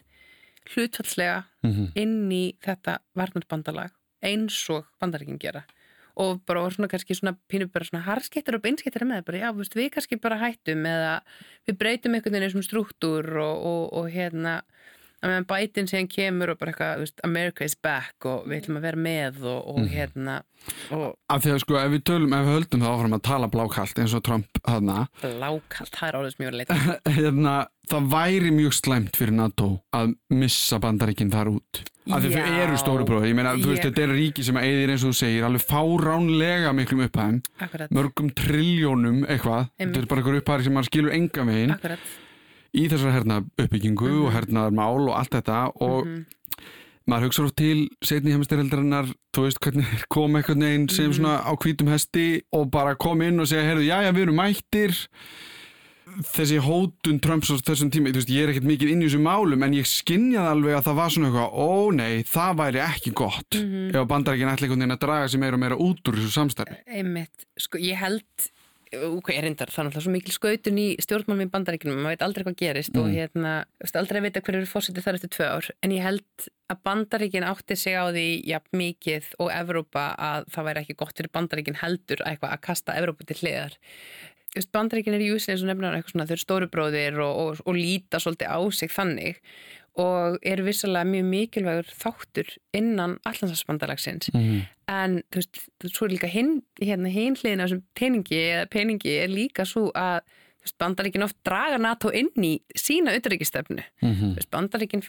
[0.74, 1.92] hlutfallslega Mhm.
[1.96, 3.90] inn í þetta varnarbandalag
[4.22, 5.64] eins og bandaríkin gera
[6.18, 9.48] og bara var svona kannski svona pínu bara svona harskettir og beinskettir með bara já,
[9.54, 11.12] veist, við kannski bara hættum eða
[11.68, 14.58] við breytum einhvern veginn þessum struktúr og, og, og hérna
[15.18, 18.78] að meðan bætin síðan kemur og bara eitthvað veist, America is back og við ætlum
[18.78, 20.38] að vera með og, og hérna
[20.94, 23.48] og Af því að sko, ef við tölum, ef við höldum það áfram að tala
[23.52, 26.96] blákalt eins og Trump hana, blákalt, það er orðið sem ég var að leita.
[27.18, 27.54] Hérna,
[27.92, 31.82] það væri mjög slæmt fyrir NATO að missa bandaríkinn þar út.
[32.08, 34.68] Af því þau eru stóru bróði, ég meina, þú veist, þetta er ríki sem að
[34.70, 37.42] eigðir eins og þú segir, alveg fáránlega miklum upphæðum,
[37.98, 41.76] mörgum triljónum eitthvað, þetta er bara einhver upphæðir sem maður skilur enga veginn
[42.76, 46.24] í þessar herna uppbyggingu og hernaðar mál og allt þetta og Mhm.
[47.08, 50.90] maður hugsa oft til setni heimstyreldarinnar, þú veist hvernig þeir koma einhvern veginn Mhm.
[50.90, 54.22] sem svona á hvítum hesti og bara koma inn og segja, heyrðu, já, já, við
[54.28, 55.08] erum mættir
[56.24, 59.62] þessi hótun Trumps á þessum tíma, veist, ég er ekkert mikið inn í þessum málum
[59.64, 63.50] en ég skinjaði alveg að það var svona eitthvað, ó nei, það væri ekki gott
[63.54, 63.94] Mhm.
[63.94, 66.76] ef bandarækinn ætla einhvern veginn að draga sig meira og meira út úr þessu samstarfi
[66.88, 68.24] Einmitt, sko, ég held
[68.92, 72.24] ok, ég reyndar, það er náttúrulega svo mikil skautun í stjórnmálum í bandaríkjunum, maður veit
[72.26, 73.52] aldrei hvað gerist og hérna,
[74.00, 77.46] aldrei að vita hver eru fórsetið þar eftir tvö ár, en ég held að bandaríkin
[77.48, 81.80] átti sig á því jafn mikið og Evrópa að það væri ekki gott fyrir bandaríkin
[81.82, 83.78] heldur eitthvað að kasta Evrópa til hliðar.
[84.72, 87.76] Bandaríkin er í úsið eins og nefnir eitthvað svona, þau eru stórubróðir og, og, og
[87.76, 89.42] líta svolítið á sig þannig
[89.98, 94.58] og eru vissalega mjög mikilvægur þáttur innan allansafsbandalagsins mm.
[94.94, 99.16] en þú veist, svo er líka hinn hérna hinn hliðin af þessum peningi eða peningi
[99.24, 100.20] er líka svo að
[100.58, 103.82] þú veist, bandaríkin oft draga NATO inn í sína utanríkistefnu.
[104.02, 105.04] Mm Þú veist, bandaríkin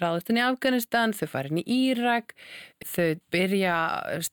[0.00, 2.34] ráðast inn í Afganistan, þau fara inn í Írak,
[2.86, 3.74] þau byrja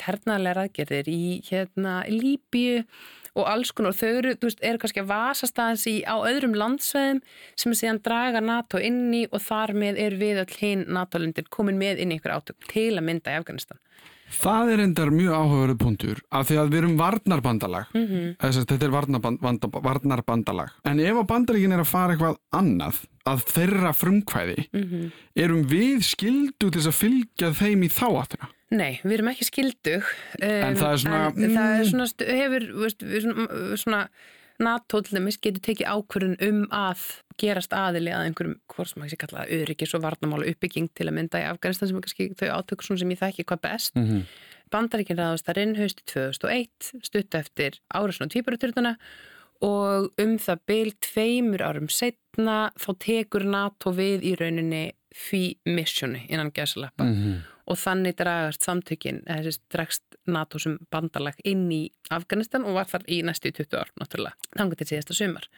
[0.06, 2.86] hernaðlega aðgerðir í hérna Líbíu
[3.36, 7.22] og alls konar þau eru, veist, eru kannski að vasast aðeins í á öðrum landsveðum
[7.60, 11.80] sem síðan draga NATO inn í og þar með er við öll hinn NATO-lundin komin
[11.82, 13.80] með inn í einhver átök til að mynda í Afganistan.
[14.30, 18.28] Það er endar mjög áhugaverðu punktur af því að við erum varnarbandalag mm -hmm.
[18.42, 19.40] Þess, þetta er varnarband,
[19.88, 25.12] varnarbandalag en ef að bandaríkin er að fara eitthvað annað að þeirra frumkvæði mm -hmm.
[25.36, 28.50] erum við skildu til að fylgja þeim í þáatuna?
[28.70, 32.68] Nei, við erum ekki skildug um, en það er svona, en, það er svona hefur,
[32.84, 33.48] veist, svona,
[33.82, 34.02] svona
[34.60, 37.06] NATO-tlumis getur tekið ákvörðun um að
[37.40, 41.16] gerast aðili að einhverjum, hvort sem að ég kalla öryggis og varnamála uppbygging til að
[41.16, 43.96] mynda í Afganistan sem er kannski þau átökur sem ég þekki hvað best.
[43.96, 44.24] Mm -hmm.
[44.70, 48.96] Bandaríkinn ræðast þar inn hausti 2001, stutt eftir árasun og tvíbaraturðuna
[49.66, 56.22] og um það byl tveimur árum setna þá tekur NATO við í rauninni því missjónu
[56.30, 57.40] innan gæsalappa mm -hmm.
[57.70, 63.06] Og þannig dragast samtökin, þessi dregst NATO sem bandalag inn í Afganistan og var þar
[63.08, 65.50] í næstu 20 ár náttúrulega, þannig til síðasta sumar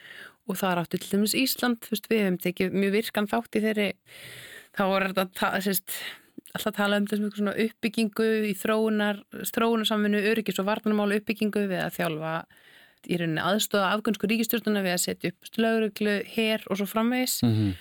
[0.48, 3.58] og það er áttu til dæmis Ísland, þú veist, við hefum tekið mjög virkan þátt
[3.58, 3.90] í þeirri
[4.78, 5.28] þá er þetta
[6.52, 9.22] alltaf tala um þessum svona uppbyggingu í þróunar,
[9.54, 12.34] þróunarsamvinnu, öryggis og varnamála uppbyggingu við að þjálfa
[13.10, 17.54] í rauninni aðstóða afgönsku ríkistjórnuna við að setja upp slögruglu, her og svo framvegs mm
[17.54, 17.72] -hmm.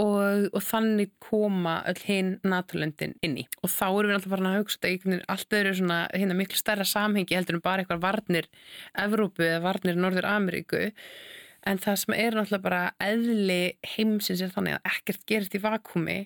[0.00, 3.46] Og, og þannig koma öll hinn natúrlöndin inn í.
[3.64, 6.86] Og þá erum við alltaf farin að hugsa þetta allt eru svona hérna miklu stærra
[6.88, 8.48] samhengi heldur en bara eitthvað varnir
[9.04, 10.86] Evrópu eða varnir Norður Ameríku.
[11.68, 13.60] En það sem er náttúrulega bara eðli
[13.96, 16.20] heimsins er þannig að ekkert gerist í vakumi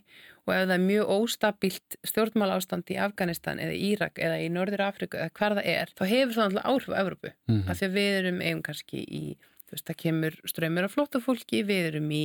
[0.45, 4.85] og ef það er mjög óstabilt stjórnmála ástand í Afganistan eða Írak eða í Norður
[4.87, 7.33] Afrika eða hver það er, þá hefur það náttúrulega áhrif á Evrópu.
[7.33, 7.71] Mm -hmm.
[7.71, 9.23] af því að við erum eigum kannski í,
[9.75, 12.23] veist, það kemur ströymur af flótafólki, við erum í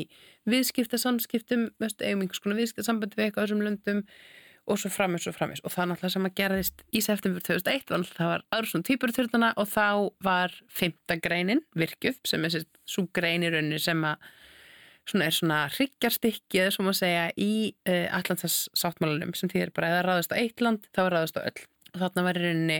[0.49, 4.05] viðskipta samskiptum, eigum einhvers konar viðskipta sambandi við eitthvað á þessum löndum
[4.69, 7.89] og svo framins og framins og það er náttúrulega sem að gerðist í september 2001
[7.89, 9.87] var það var Arsson týpurþurðana og þá
[10.25, 14.29] var fymta greinin virkjuð sem er svo greinirunni sem að
[15.09, 19.73] svona er svona hryggjarstykki eða sem að segja í uh, eh, Allandsas sáttmálunum sem þýðir
[19.73, 21.63] bara eða ráðast á eitt land þá er ráðast á öll.
[21.89, 22.79] Og þarna var í rauninni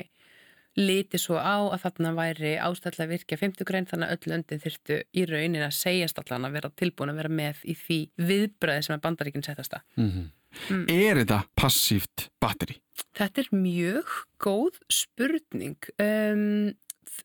[0.78, 5.00] litið svo á að þarna væri ástæðilega virkja 50 grein þannig að öll löndin þurftu
[5.12, 8.96] í raunin að segjast allan að vera tilbúin að vera með í því viðbröði sem
[8.96, 9.88] að bandaríkinn setast að.
[9.98, 10.28] Mm -hmm.
[10.70, 10.86] Mm.
[10.90, 12.80] Er þetta passíft batteri?
[13.18, 15.78] Þetta er mjög góð spurning.
[16.02, 16.74] Um,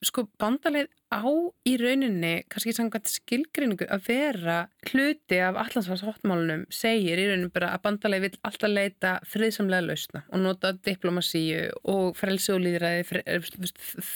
[0.02, 1.22] sko bandaleið á
[1.68, 4.56] í rauninni, kannski samkvæmt skilgrinningu að vera
[4.90, 10.42] hluti af allansvarsáttmálunum segir í rauninni bara að bandaleið vil alltaf leita friðsamlega lausna og
[10.42, 13.20] nota diplomasíu og frelsi og líðræði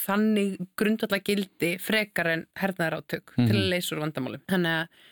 [0.06, 3.50] þannig grundvallar gildi frekar en hernaðar átök mm -hmm.
[3.52, 4.42] til að leysa úr vandamálum.
[4.48, 5.06] Þannig að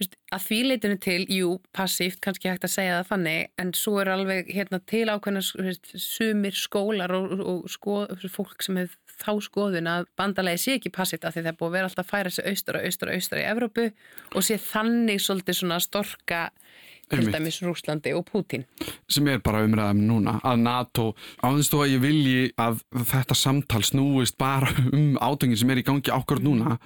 [0.00, 4.12] að því leitinu til, jú, passíft kannski hægt að segja það fannig, en svo er
[4.14, 10.06] alveg hérna til ákveðna sumir skólar og, og sko, fólk sem hefur þá skoðun að
[10.16, 12.48] bandalegi sé ekki passíft af því það er búið að vera alltaf að færa sig
[12.50, 12.86] austur og
[13.18, 13.86] austur í Evrópu
[14.32, 16.40] og sé þannig svolítið svona storka
[17.10, 18.66] til dæmis Rúslandi og Pútin
[19.10, 21.06] sem er bara umræðum núna að NATO,
[21.42, 26.14] áðurstu að ég vilji að þetta samtal snúist bara um átöngin sem er í gangi
[26.14, 26.78] ákvörð núna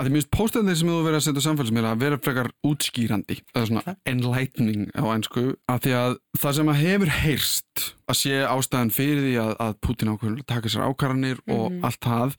[0.00, 3.64] að því minnst póstöðið sem þú verið að setja samfélagsmiðla að vera frekar útskýrandi eða
[3.68, 8.94] svona enlightening á einsku að því að það sem að hefur heyrst að sé ástæðan
[8.94, 11.58] fyrir því að, að Putin ákvörður taka sér ákvarðanir mm -hmm.
[11.58, 11.84] og mhm.
[11.84, 12.38] allt það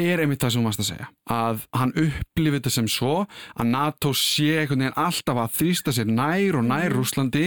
[0.00, 3.72] er einmitt það sem þú varst að segja að hann upplifir þetta sem svo að
[3.72, 6.96] NATO sé einhvern veginn alltaf að þrýsta sér nær og nær mm.
[6.96, 7.46] Rúslandi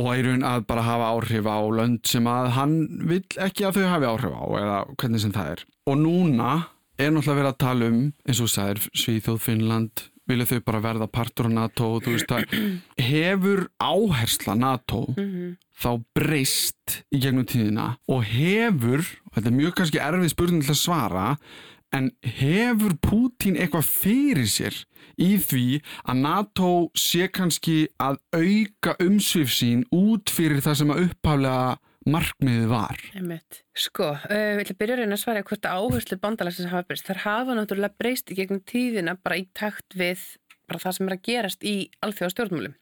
[0.00, 2.76] og í raun að bara hafa áhrif á lönd sem að hann
[3.10, 6.52] vil ekki að þau hafi áhrif á eða hvernig sem það er og núna
[7.00, 11.10] er náttúrulega verið að tala um eins og er Svíþjóð, Finnland vilja þau bara verða
[11.10, 12.54] partur á NATO þú veist að
[13.00, 15.56] hefur áhersla NATO mm -hmm.
[15.82, 20.74] þá breyst í gegnum tíðina og hefur, og þetta er mjög kannski erfið spurning til
[20.74, 21.26] að svara
[21.92, 24.74] en hefur Pútín eitthvað fyrir sér
[25.18, 31.02] í því að NATO sé kannski að auka umsvið sín út fyrir það sem að
[31.08, 33.00] upphaflega markmiðið var?
[33.16, 33.62] Einmitt.
[33.76, 37.08] Sko, við ætlum að byrja að reyna að svara hvort áherslu bandalagsins hafa breyst.
[37.08, 40.22] Það hafa náttúrulega breyst í gegnum tíðina bara í takt við
[40.70, 42.76] bara það sem er að gerast í alþjóða stjórnmálum.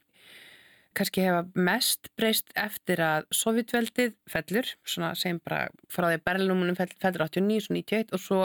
[0.97, 6.79] Kanski hefa mest breyst eftir að Sovjetveldið fellur, svona segjum bara frá því að Berlinúmunum
[6.79, 8.41] fellur 89 og 91 og svo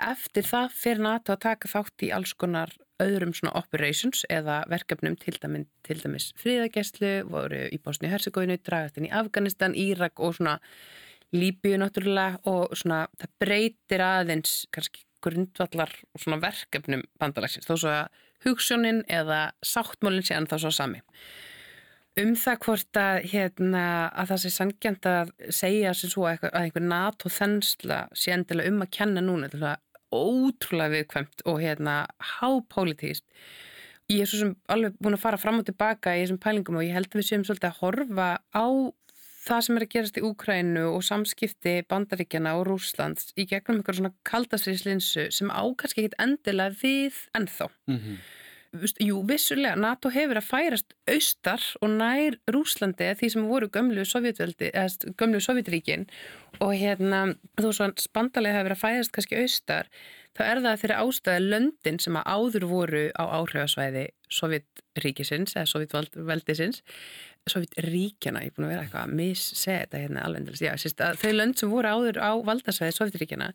[0.00, 5.16] eftir það fyrir NATO að taka þátt í alls konar öðrum svona operations eða verkefnum
[5.20, 10.58] til dæmis, til dæmis fríðagesslu, voru í Bosni-Herzegovinu, dragast inn í Afganistan, Írak og svona
[11.30, 17.92] Líbíu náttúrulega og svona það breytir aðeins kannski grundvallar og svona verkefnum bandalagsins þó svo
[17.92, 21.02] að hugssjónin eða sáttmólinn sé ennþá svo sami.
[22.18, 26.82] um það hvort að, hérna, að það sé sangjant að segja sem svo að einhver
[26.82, 31.96] NATO þensla sé endilega um að kenna núna þetta er ótrúlega viðkvæmt og hérna
[32.36, 33.26] hápolítíst
[34.10, 36.86] ég er svo sem alveg búin að fara fram og tilbaka í þessum pælingum og
[36.86, 38.66] ég held að við séum svolítið að horfa á
[39.40, 43.96] það sem er að gerast í Úkrænu og samskipti bandaríkjana og Rúslands í gegnum einhver
[43.96, 48.18] svona kaldastríslinsu sem ákast ekki endilega við ennþá mm -hmm.
[49.02, 54.68] Jú, vissulega, NATO hefur að færast austar og nær Rúslandi því sem voru gömlu sovjetveldi
[54.70, 56.04] eða gömlu sovjetríkin
[56.62, 59.90] og hérna, þó svo spandalega hefur að færast kannski austar,
[60.38, 64.06] þá er það þeirra ástæði löndin sem að áður voru á áhrifasvæði
[64.38, 66.84] sovjetríkisins eða sovjetveldisins
[67.50, 71.32] sovjetríkjana, ég er búin að vera eitthvað að missega þetta hérna alveg, já, að þau
[71.34, 73.50] lönd sem voru áður á valdasvæði sovjetríkjana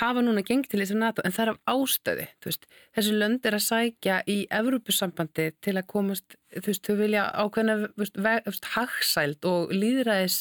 [0.00, 2.66] hafa núna gengt til þessu NATO en það er af ástöði veist,
[2.96, 7.76] þessi lönd er að sækja í Evrópusambandi til að komast þú veist, þau vilja ákveðna
[8.00, 10.38] veist, veist, hagsæld og líðræðis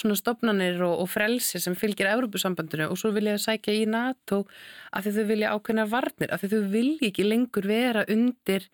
[0.00, 4.42] svona stopnarnir og, og frelsi sem fylgir Evrópusambandinu og svo vilja þau sækja í NATO
[4.90, 8.66] af því þau vilja ákveðna varnir af því þau vilja ekki lengur vera undir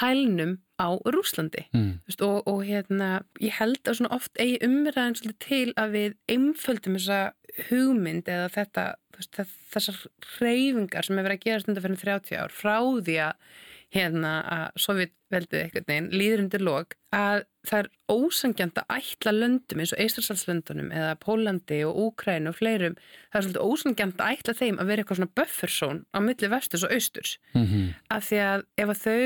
[0.00, 1.92] hælnum á Rúslandi mm.
[2.26, 7.20] og, og hérna ég held að oft eigi umræðan til að við einföldum þessa
[7.68, 10.00] hugmynd eða þetta þessar
[10.36, 13.54] hreyfingar sem hefur verið að gera stundar fyrir 30 ár frá því að
[13.94, 19.82] hérna að Sovjetveldið eitthvað neginn líður undir lok að það er ósangjant að ætla löndum
[19.82, 24.56] eins og Eistræsalslöndunum eða Pólandi og Úkræn og fleirum það er svolítið ósangjant að ætla
[24.60, 27.88] þeim að vera eitthvað svona bufferzón á milli vesturs og austurs mm -hmm.
[28.16, 29.20] af því að ef að þau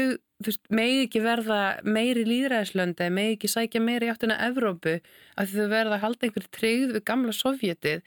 [0.70, 5.00] megi ekki verða meiri líðræðislöndi eða megi ekki sækja meiri áttina Evrópu
[5.36, 8.02] af því þau verða að halda einhverju treyð við gamla Sovjetið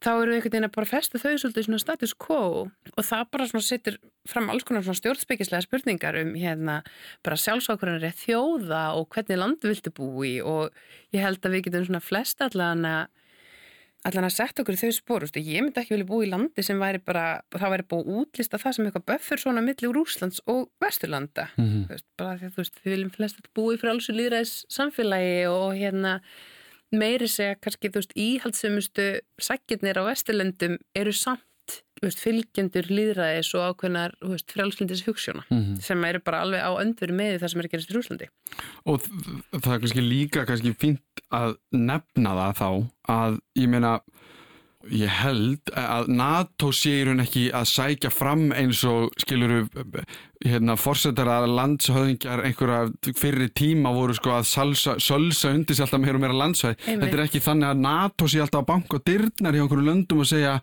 [0.00, 3.24] þá eru við einhvern veginn að bara festa þau svolítið svona status quo og það
[3.34, 3.98] bara svona setur
[4.28, 6.80] fram alls konar svona stjórnspekislega spurningar um hérna
[7.26, 10.70] bara sjálfsákvarðanir eða þjóða og hvernig landu viltu búi og
[11.14, 13.02] ég held að við getum svona flest allan að
[14.08, 16.78] allan að setja okkur í þau spór ég myndi ekki vilja búi í landi sem
[16.80, 20.70] væri bara það væri búið útlista það sem eitthvað böffur svona millir úr Úslands og
[20.80, 22.00] Vesturlanda mm -hmm.
[22.16, 25.74] bara því að þú veist við viljum flest búi fyrir alls og líðræðis samfélagi og
[25.76, 26.20] hérna
[26.94, 29.06] meiri segja kannski þú veist íhaldsumustu
[29.40, 31.46] sækirnir á Vesturlendum eru samt
[32.02, 34.16] veist, fylgjendur líðræðis og ákveðnar
[34.50, 35.80] frjálslindis hugssjóna mm -hmm.
[35.80, 38.28] sem eru bara alveg á öndveru með það sem er að gerast í Rúslandi
[38.84, 39.00] Og
[39.62, 42.70] það er kannski líka kannski fínt að nefna það þá
[43.08, 44.00] að ég meina
[44.88, 49.66] Ég held að NATO séur hún ekki að sækja fram eins og skiluru
[50.40, 56.16] hérna fórsetara landshöðingjar einhverja fyrir tíma voru sko að salsa, sölsa undir sér alltaf meira
[56.16, 56.78] og meira landsvæð.
[56.86, 60.30] Þetta er ekki þannig að NATO sé alltaf að banka dyrnar í einhverju löndum og
[60.32, 60.56] segja,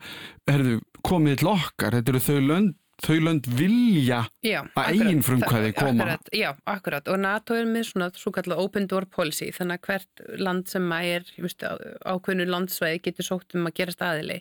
[0.50, 5.74] herðu, komið til okkar, þetta eru þau lönd þau lönd vilja já, að eigin frumkvæði
[5.78, 6.04] koma.
[6.04, 7.10] akkurat, Já, akkurat.
[7.14, 10.88] Og NATO er með svona svo kallar open door policy þannig að hvert land sem
[10.98, 11.28] er
[12.08, 14.40] ákveðinu landsvæði getur sótt um að gera staðili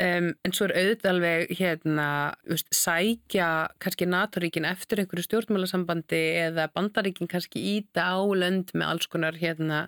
[0.00, 2.08] um, en svo er auðvitað alveg hérna,
[2.48, 3.50] viðst, sækja
[3.82, 9.84] kannski NATO-ríkin eftir einhverju stjórnmálasambandi eða bandaríkin kannski íta á lönd með alls konar hérna,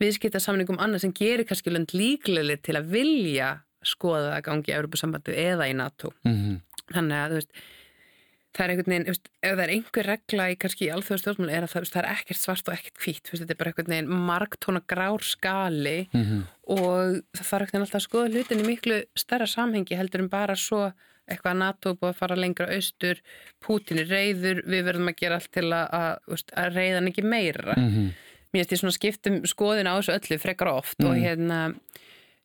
[0.00, 5.34] viðskiptarsamningum annað sem gerir kannski lönd líklega til að vilja skoða að gangi í Európa-sambandi
[5.42, 6.12] eða í NATO.
[6.24, 6.60] Mm -hmm
[6.90, 7.62] þannig að þú veist
[8.52, 11.86] það er einhvern veginn, ef það er einhver regla í í alþjóðastjórnmáli er að það,
[11.92, 16.08] það er ekkert svart og ekkert hvít, þetta er bara einhvern veginn margtóna grár skali
[16.10, 16.42] mm -hmm.
[16.76, 20.28] og það þarf einhvern veginn alltaf að skoða hlutin í miklu starra samhengi heldur en
[20.32, 20.92] bara svo
[21.30, 23.22] eitthvað að NATO búið að fara lengra austur,
[23.62, 27.74] Putin er reyður við verðum að gera allt til að, að, að reyðan ekki meira
[27.76, 28.08] mm -hmm.
[28.52, 31.10] mér finnst því svona skiptum skoðin á þessu öllu frekar oft mm -hmm.
[31.10, 31.24] og mhm.
[31.24, 31.74] hérna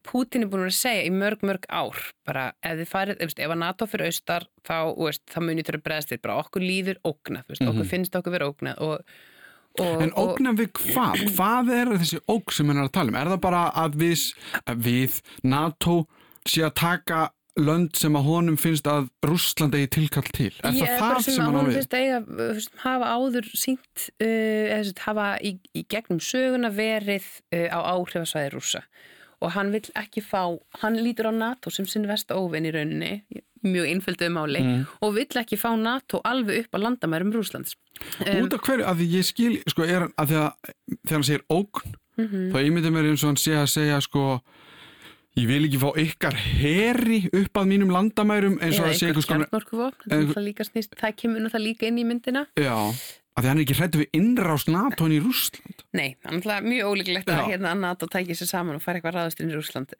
[0.07, 3.53] Putin er búin að segja í mörg, mörg ár bara ef þið farið, ef, ef
[3.53, 7.47] að NATO fyrir austar þá, veist, þá munir þurfa bregðast þér bara okkur líður ógnað,
[7.47, 7.73] veist, mm -hmm.
[7.73, 7.91] okkur mhm.
[7.93, 9.15] finnst okkur vera ógnað og,
[9.79, 11.23] og, En ógnað við hvað?
[11.37, 13.19] Hvað er þessi ógn sem hennar að tala um?
[13.21, 14.27] Er það bara að við,
[14.65, 15.97] að við NATO
[16.47, 17.25] sé að taka
[17.57, 20.53] lönd sem að honum finnst að Rúsland eigi tilkall til?
[20.61, 24.93] Er Ég, það það sem, sem að honum finnst að hafa áður sínt uh, eða
[25.07, 28.83] hafa í, í gegnum söguna verið uh, á áhrifasvæði rúsa
[29.41, 30.43] og hann vil ekki fá,
[30.81, 34.83] hann lítur á NATO sem sinn vest óvinn í rauninni mjög einföldu máli mm.
[35.01, 37.75] og vill ekki fá NATO alveg upp á landamærum Rúslands
[38.25, 40.51] um, Út af hverju, að því ég skil sko, er að því að
[41.01, 42.47] þegar hann segir ógn mm -hmm.
[42.53, 44.39] þá ímyndið mér eins og hann sé að segja sko
[45.37, 50.97] Ég vil ekki fá ykkar heri upp að mínum landamærum eins og að segja eitthvað
[50.97, 52.73] það kemur nú það líka inn í myndina Já,
[53.37, 56.91] að því hann er ekki hrættu við innrást NATO í Rúsland Nei, hann er mjög
[56.91, 59.93] ólíklegt að hérna NATO tækir sér saman og fara eitthvað ráðast inn í Rúsland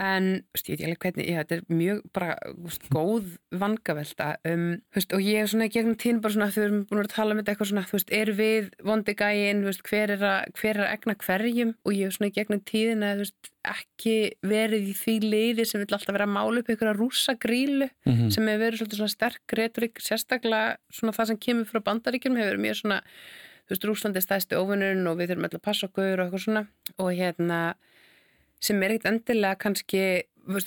[0.00, 4.66] en veist, ég veit ekki alveg hvernig, þetta er mjög bara veist, góð vangavelta um,
[4.96, 7.34] veist, og ég er svona gegnum tíðin bara svona þegar við erum búin að tala
[7.34, 10.84] um þetta eitthvað svona þú veist, er við vondi gæin hver er að, hver er
[10.86, 11.74] að egna hverjum?
[11.84, 15.92] Og ég er svona gegnum tíðin að veist, ekki verið í því leiði sem vil
[15.92, 18.30] alltaf vera að mála upp einhverja rúsa grílu mm -hmm.
[18.34, 22.56] sem hefur verið svolítið svona sterk retorik, sérstaklega svona það sem kemur frá bandaríkjum hefur
[22.56, 23.00] verið mjög svona
[23.62, 26.62] þú veist, Rúslandi stæsti ofunun og við þurfum alltaf að passa okkur og eitthvað svona.
[26.98, 27.60] Og hérna
[28.62, 30.04] sem er eitt endilega kannski,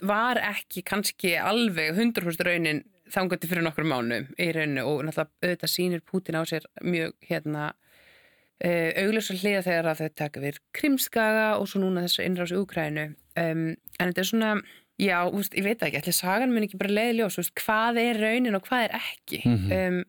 [0.04, 5.72] var ekki kannski alveg 100% raunin þangandi fyrir nokkur mánu í rauninu og náttúrulega auðvitað
[5.72, 11.46] sínir Pútin á sér mjög hérna uh, augljósar hliða þegar að þau taka við krimskaga
[11.60, 14.52] og svo núna þessu innráðs í Úkrænu um, en þetta er svona
[15.02, 18.22] já, úst, ég veit ekki, ætla sagan mun ekki bara leiði ljós, úst, hvað er
[18.24, 19.88] raunin og hvað er ekki mm -hmm.
[20.02, 20.04] um,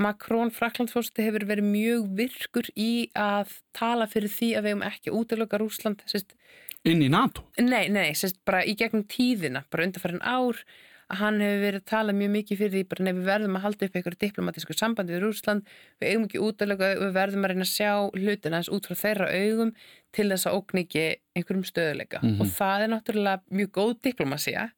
[0.00, 5.12] Makrón, Fraklandsfórsti hefur verið mjög virkur í að tala fyrir því að við hefum ekki
[5.12, 6.32] útlöka Rúsland sérst,
[6.88, 7.44] inn í NATO?
[7.60, 10.62] Nei, nei, sérst bara í gegnum tíðina, bara undarfærin ár
[11.10, 13.64] að hann hefur verið að tala mjög mikið fyrir því bara nefnir við verðum að
[13.64, 17.66] halda upp einhverju diplomatísku sambandi við Rúsland, við eigum ekki útlöka við verðum að reyna
[17.66, 19.72] að sjá hlutina út frá þeirra augum
[20.14, 22.40] til þess að ókn ekki einhverjum stöðuleika mm -hmm.
[22.44, 24.76] og það er náttúrulega mjög góð diplomasía að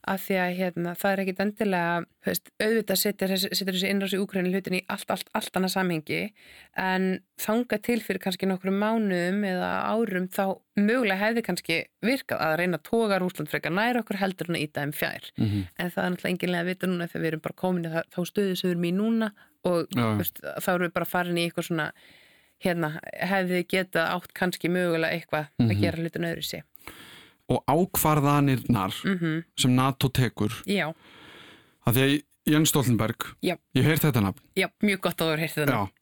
[0.00, 4.78] því að hérna, það er ekkit endilega veist, auðvitað setur þessi innráðs í Úkræni hlutin
[4.78, 6.20] í allt, allt, allt annað samhengi
[6.80, 7.08] en
[7.40, 10.44] þanga til fyrir kannski nokkru mánuðum eða árum þá
[10.80, 14.64] mögulega hefði kannski virkað að reyna að toga Rúsland frekar nær okkur heldur en að
[14.64, 15.68] íta þeim fjær mm -hmm.
[15.76, 18.20] en það er náttúrulega enginlega að vita núna þegar við erum bara komin í þá
[18.32, 19.30] stöðu sem við erum í núna
[19.68, 19.86] og
[20.16, 21.92] veist, þá erum við bara farin í eitthvað svona
[22.60, 25.70] hérna, hefði geta átt kannski mögulega eitthvað mm -hmm.
[25.70, 25.82] að mhm.
[25.82, 26.62] gera hlutin öðru sig
[27.50, 29.44] og ákvarðanirnar mm -hmm.
[29.58, 30.92] sem NATO tekur Já.
[31.86, 33.56] að því að Jens Stoltenberg Já.
[33.76, 35.96] ég heirt þetta nafn Já, mjög gott að þú heirt þetta nafn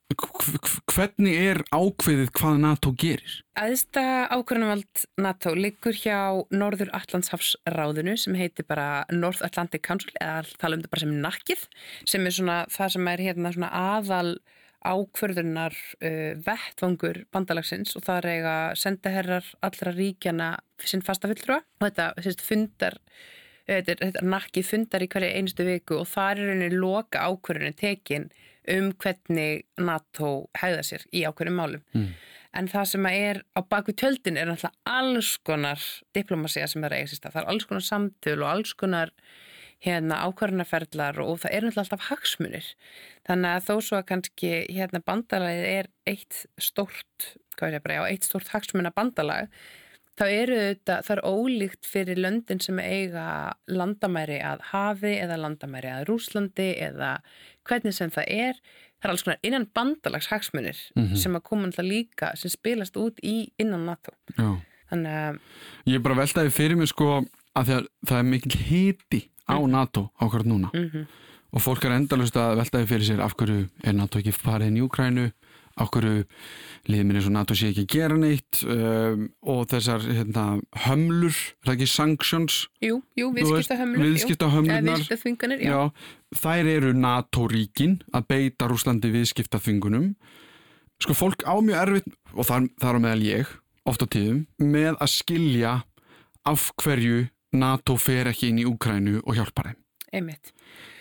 [0.88, 3.34] Hvernig er ákveðið hvað NATO gerir?
[3.58, 10.78] Æðista ákvarðanvald NATO liggur hjá Norður Allandshafsráðinu sem heitir bara North Atlantic Council eða tala
[10.78, 11.66] um þetta bara sem nakkið
[12.08, 14.38] sem er svona það sem er hérna svona aðal
[14.86, 20.52] ákverðunar uh, vettvangur bandalagsins og það er eiga sendaherrar allra ríkjana
[20.84, 21.62] sinn fasta fulltrúa.
[21.80, 22.98] Og þetta sérst, fundar
[23.68, 27.24] þetta er, þetta er nakki fundar í hverju einustu viku og það er rauninni loka
[27.26, 28.28] ákverðunni tekin
[28.68, 31.84] um hvernig NATO hæða sér í ákverðum málum.
[31.96, 32.10] Mm.
[32.58, 35.82] en það sem er á bakvið tjöldin er náttúrulega alls konar
[36.16, 39.12] diplomásía sem er að eiga sér stað, það er alls konar samtöl og alls konar
[39.84, 42.70] hérna ákvarðanaferðlar og það er náttúrulega alltaf hagsmunir.
[43.28, 47.98] Þannig að þó svo að kannski hérna bandalagið er eitt stort, hvað er ég bara,
[47.98, 49.52] já, eitt stort hagsmuna bandalag,
[50.18, 53.28] þá eru þetta, það er ólíkt fyrir löndin sem eiga
[53.70, 57.14] landamæri að hafi eða landamæri að Rúslandi eða
[57.68, 58.62] hvernig sem það er.
[58.98, 61.16] Það er alls konar innan bandalags hagsmunir mm -hmm.
[61.22, 64.10] sem að koma alltaf líka, sem spilast út í innan NATO.
[64.34, 64.58] Já.
[64.90, 65.38] Þannig að...
[65.86, 67.22] Ég er bara veltaði fyrir mig sko
[67.54, 69.70] að það er mikil hiti á mhm.
[69.70, 70.70] NATO ákvært núna.
[70.72, 71.06] Mm -hmm.
[71.50, 74.76] og fólk er endalust að veltaði fyrir sér af hverju er NATO ekki farið inn
[74.76, 75.30] í Ukrænu
[75.78, 76.24] af hverju
[76.88, 78.62] liðminn eins og NATO sé ekki að gera neitt?
[78.64, 82.58] Um, og þessar hérna, hömlur, það er ekki sanctions?
[82.84, 85.04] Jú, jú, viðskiptahömlur Viðskiptahömlunar
[86.36, 90.10] Þær eru NATO-ríkin að beita Rúslandi viðskiptaþvingunum.
[91.00, 93.52] Sko fólk á mjög erfitt og þar, þar á meðal ég
[93.88, 95.74] oft á tíðum með að skilja
[96.48, 99.78] af hverju NATO fer ekki inn í Úkrænu og hjálpar þeim.
[100.18, 100.52] Einmitt.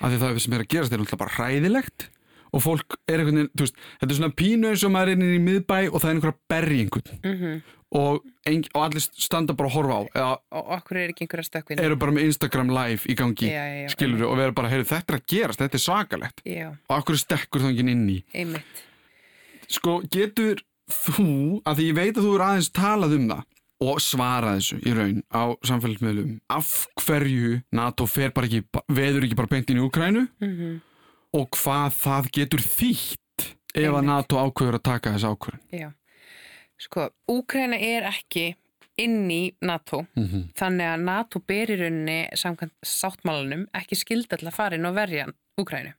[0.03, 2.09] Af því það sem er að gerast er náttúrulega bara hræðilegt
[2.55, 5.17] og fólk er einhvern veginn, þú veist, þetta er svona pínu eins og maður er
[5.17, 7.57] inn í miðbæ og það er einhverja berri einhvern mm -hmm.
[7.99, 8.21] og,
[8.73, 10.01] og allir standa bara að horfa á.
[10.15, 11.81] Eða, og okkur er ekki einhverja stökkvinn.
[11.83, 14.69] Eru bara með Instagram live í gangi, já, já, já, skilur þú, og vera bara,
[14.69, 16.41] heyrðu þetta er að gerast, þetta er svakalegt.
[16.87, 18.23] Og okkur stekkur það ekki inn í.
[18.33, 18.83] Einmitt.
[19.67, 23.43] Sko, getur þú, að því ég veit að þú er aðeins talað um það,
[23.83, 26.37] og svara þessu í raun á samfélagsmiðlum.
[26.49, 30.77] Af hverju NATO fer bara ekki, veður ekki bara beint inn í Ukrænu mm -hmm.
[31.37, 35.89] og hvað það getur þýtt ef að NATO ákveður að taka þessu ákveðin Já,
[36.77, 38.55] sko, Ukræna er ekki
[38.97, 40.05] inn í NATO.
[40.15, 40.43] Mm -hmm.
[40.57, 44.95] þannig að NATO ber í rauninni samkvæmt sáttmálanum ekki skilda til að fara inn og
[44.95, 45.93] verja Ukrænu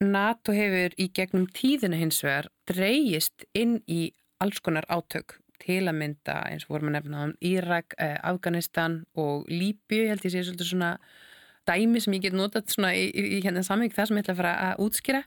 [0.00, 5.98] NATO hefur í gegnum tíðina hins vegar dreyjist inn í alls konar átök til að
[6.00, 10.44] mynda eins og vorum að nefna um Írak, eh, Afganistan og Líbju, held ég sé
[10.44, 10.90] svolítið svona
[11.68, 14.40] dæmi sem ég get notað svona í, í, hérna samveg það sem ég ætla að
[14.42, 15.22] fara að útskýra.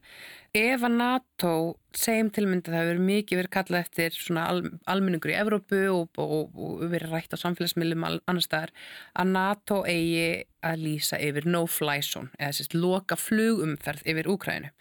[0.60, 1.52] Ef að NATO
[1.94, 6.56] segjum tilmynda það hefur mikið verið kallað eftir svona al, almenningur í Evrópu og, og,
[6.58, 8.74] og verið rætt á samfélagsmiðlum annar staðar
[9.14, 14.72] að NATO eigi að lýsa yfir no-fly zone eða sérst loka flugumferð yfir Úkrænu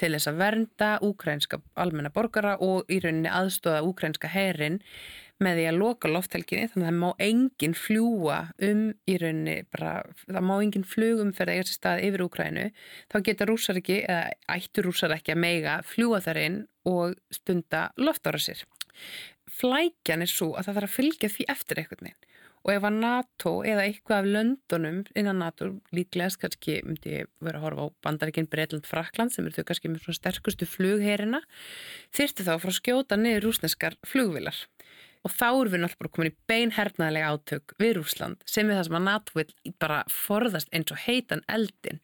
[0.00, 4.80] til þess að vernda úkrænska almenna borgara og í rauninni aðstóða úkrænska herin
[5.42, 8.38] með því að loka lofthelginni þannig að það má enginn fljúa
[8.68, 9.92] um í rauninni bara,
[10.26, 12.66] það má enginn flugum fyrir sér stað yfir Úkrænu
[13.12, 17.88] þá geta rúsar ekki, eða ættu rúsar ekki að meiga fljúa þar inn og stunda
[18.00, 18.64] loftára sér
[19.52, 22.20] flækjan er svo að það þarf að fylgja því eftir eitthvað neinn
[22.62, 27.64] og ef að NATO eða eitthvað af löndunum innan NATO líklegast kannski myndi vera að
[27.66, 31.42] horfa á bandaríkinn Breitland Frakland sem eru þau kannski með svona sterkustu flugherina
[32.14, 34.62] þyrti þá frá skjóta niður rúsneskar flugvilar
[35.22, 38.98] og þá erum við náttúrulega komin í beinhernaðilega átök við Rúsland sem er það sem
[38.98, 42.02] að NATO vil bara forðast eins og heitan eldin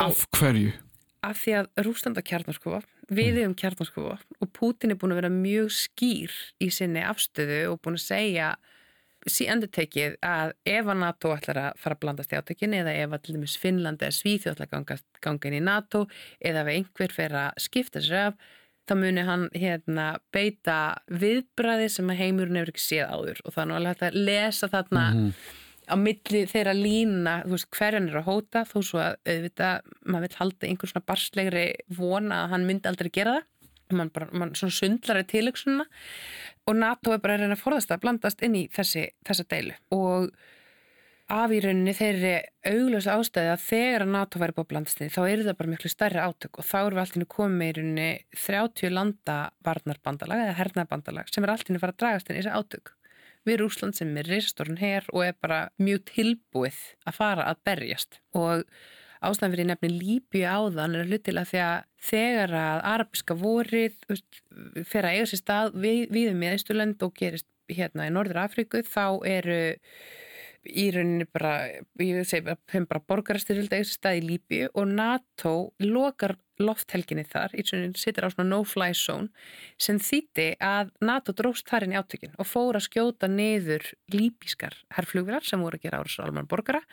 [0.00, 0.72] Af hverju?
[1.26, 2.80] af því að Rúsland á kjarnarskofa
[3.10, 7.80] við hefum kjarnarskofa og Putin er búin að vera mjög skýr í sinni afstöðu og
[7.84, 8.50] búin að segja
[9.28, 13.12] síðan tekið að ef að NATO ætlar að fara að blandast í átökin eða ef
[13.12, 16.06] að til dæmis Finnland eða Svíþjóð ætlar að ganga, ganga inn í NATO
[16.40, 18.48] eða ef einhver fer að skipta sér af
[18.90, 20.76] þá muni hann hérna beita
[21.22, 23.42] viðbræði sem að heimurinn hefur ekki séð áður.
[23.44, 25.32] Og þannig að þetta lesa þarna mm -hmm.
[25.90, 30.66] á milli þeirra lína hverjan er að hóta þó svo að auðvitað maður vil halda
[30.66, 33.48] einhvern svona barslegri vona að hann myndi aldrei gera það.
[33.90, 35.84] Mann mann svona sundlar í tilöksununa
[36.66, 39.74] og NATO er bara að reyna að forðast að blandast inn í þessi, þessa deilu.
[39.90, 40.30] Og
[41.30, 42.32] af í rauninni þeirri
[42.66, 45.70] auglösa ástæði að þegar að NATO væri búið að blandast inn þá er það bara
[45.70, 50.56] miklu stærri átök og þá eru við alltaf komið í rauninni 30 landa varnarbandalag eða
[50.58, 52.94] hernabandalag sem er alltaf fara að dragast inn í þessi átök.
[53.48, 58.18] Við Rúsland sem er reysastorun hér og er bara mjög tilbúið að fara að berjast.
[58.36, 58.66] Og
[59.24, 61.78] ástæðan fyrir nefni Líbíu áðan er hlutilega því að
[62.10, 63.96] þegar að arabiska vorið
[64.88, 68.42] fer að eiga sér stað við, við um í Ísturland og gerist hérna í Norður
[68.44, 69.60] Afríku þá eru
[70.68, 71.54] í rauninni bara,
[72.02, 75.54] ég segi bara, bara borgarastyrfylgda eiga sér stað í Líbíu og NATO
[75.84, 79.30] lokar lofthelginni þar, í rauninni sittir á svona no-fly zone
[79.80, 84.76] sem þýtti að NATO dróst þar inn í átökin og fór að skjóta niður líbískar
[84.96, 86.84] herrflugvilar sem voru að gera ára svo alman borgara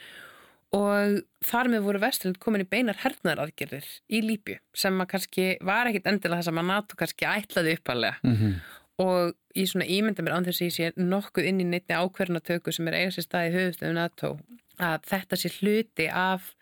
[0.76, 5.88] og þar með voru Vesturlund komin í beinar hernaðaraðgerðir í Líbju sem að kannski var
[5.88, 8.58] ekkit endilega sem að NATO kannski ætlaði uppalega mm -hmm.
[9.02, 12.74] Og ég svona ímynda mér án þess að ég sé nokkuð inn í neittni ákverðanatöku
[12.74, 14.38] sem er eiga sér staði höfustöðu NATO
[14.78, 16.54] að þetta sé hluti af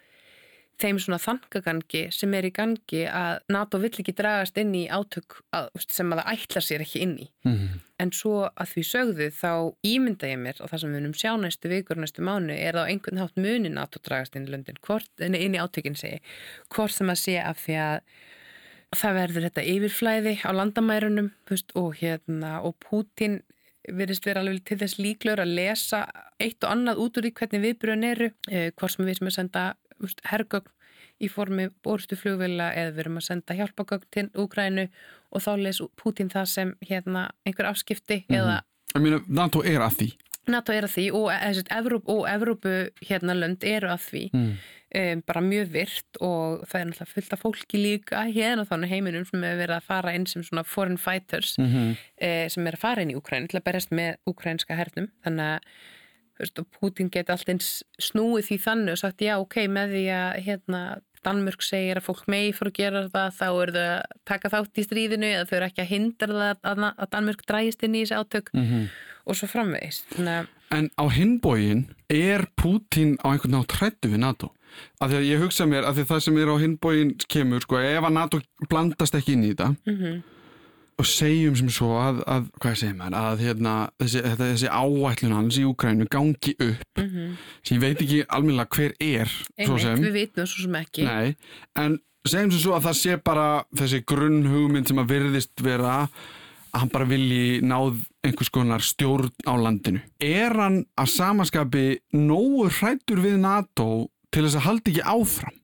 [0.82, 5.38] þeim svona þangagangi sem er í gangi að NATO vill ekki dragast inn í átök
[5.56, 7.82] að, sem að það ætla sér ekki inn í mm -hmm.
[8.04, 9.52] en svo að því sögðu þá
[9.88, 12.84] ímynda ég mér og það sem við munum sjá næstu vikur næstu mánu er þá
[12.90, 16.20] einhvern hátt muni NATO dragast inn í löndin hvort, inn í átökinn segi
[16.70, 18.00] hvort sem að sé af því að
[18.96, 23.42] það verður þetta yfirflæði á landamærunum veist, og hérna og Putin
[23.94, 26.06] verist vera alveg til þess líklegur að lesa
[26.42, 29.38] eitt og annað út úr því hvernig viðbröðin eru eh, hvort sem við sem að
[29.38, 29.66] senda
[30.30, 30.72] hergögn
[31.24, 34.88] í formi borstu flugvila eða við erum að senda hjálpagögn til Úgrænu
[35.32, 38.40] og þá les Putin það sem hérna, einhver afskipti mm -hmm.
[38.42, 40.10] eða meina, NATO er að því
[40.52, 41.28] NATO er að því og,
[41.74, 42.74] Evróp, og Evrópu
[43.06, 44.54] hérna lönd eru að því mm.
[45.02, 49.28] um, bara mjög virt og það er náttúrulega fullt af fólki líka hérna þannig heiminum
[49.28, 51.92] sem hefur verið að fara inn sem svona foreign fighters mm -hmm.
[52.22, 55.56] uh, sem er að fara inn í Úgrænu til að berjast með úgrænska hernum þannig
[55.56, 55.60] að
[56.40, 57.68] veist, Putin geti alltaf
[58.02, 60.82] snúið því þannig og sagt já ok með því að hérna,
[61.26, 64.82] Danmörk segir að fólk megi fyrir að gera það þá eru þau að taka þátt
[64.82, 68.20] í stríðinu eða þau eru ekki að hindra það að Danmörk drægist inn í þessi
[68.20, 68.86] átök mm -hmm.
[69.26, 70.20] og svo framvegist.
[70.76, 74.52] En á hinbógin er Putin á einhvern nátt hrættu við NATO?
[75.00, 78.04] Af því að ég hugsa mér að það sem er á hinbógin kemur sko ef
[78.04, 80.35] að NATO blandast ekki inn í þetta mm -hmm
[80.96, 85.60] og segjum sem svo að, að hvað segir maður, að hérna, þessi, þessi áætlun hans
[85.60, 87.02] í Úkrænu gangi upp.
[87.02, 87.36] Mm -hmm.
[87.64, 91.04] sem ég veit ekki almenna hver er Einmitt, við veitum svo sem ekki.
[91.04, 91.36] Nei,
[91.76, 96.10] en segjum sem svo að það sé bara þessi grunnhugmynd sem að virðist vera að
[96.76, 100.02] hann bara vilji náð einhvers konar stjórn á landinu.
[100.20, 105.56] Er hann að samaskapi nógu hrættur við NATO til þess að haldi ekki áfram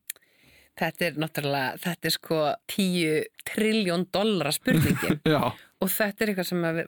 [0.82, 2.39] Þetta er náttúrulega, þetta er sko
[2.73, 5.19] 10 trilljón dollara spurningin
[5.82, 6.82] og þetta er eitthvað sem er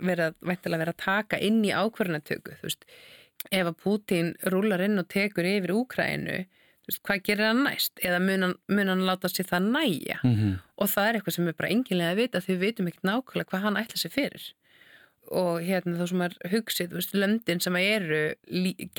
[0.00, 2.88] verið, verið að taka inn í ákvarðanatöku, þú veist,
[3.50, 6.38] ef að Putin rúlar inn og tekur yfir Úkrænu,
[6.84, 7.92] þú veist, hvað gerir hann næst?
[8.00, 10.18] Eða mun hann, mun hann láta sér það næja?
[10.22, 10.58] Mm -hmm.
[10.80, 13.50] Og það er eitthvað sem er bara enginlega að vita því við veitum ekkert nákvæmlega
[13.50, 14.44] hvað hann ætla sér fyrir
[15.32, 18.20] og hérna þá sem er hugsið, þú veist, löndin sem eru,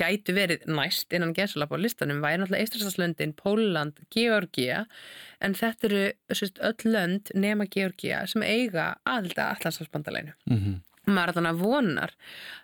[0.00, 4.84] gætu verið næst innan gesalap á listanum væri náttúrulega Eistrasalslöndin, Póland, Georgia
[5.44, 10.78] en þetta eru sérst, öll lönd nema Georgia sem eiga aðlita allansafsbandalænu mm -hmm.
[11.12, 12.14] maður allan að vonar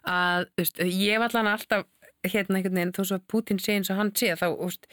[0.05, 1.87] að, þú veist, ég var allan alltaf
[2.23, 4.87] hérna einhvern veginn, þó svo að Putin sé eins og hann sé þá, þú veist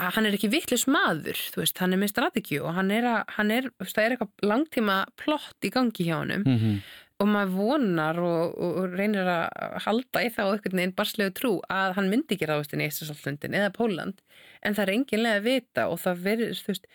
[0.00, 3.06] að hann er ekki vittlis maður, þú veist, hann er með strategíu og hann er,
[3.08, 6.80] að, hann er, það er eitthvað langtíma plott í gangi hjá hann mm -hmm.
[7.22, 11.96] Og maður vonar og, og, reynir að halda í þá einhvern veginn barslegu trú að
[11.98, 14.22] hann myndi ekki ráðast inn í Íslandslundin eða Póland
[14.64, 16.88] en það er enginlega að vita og það verður, þú veist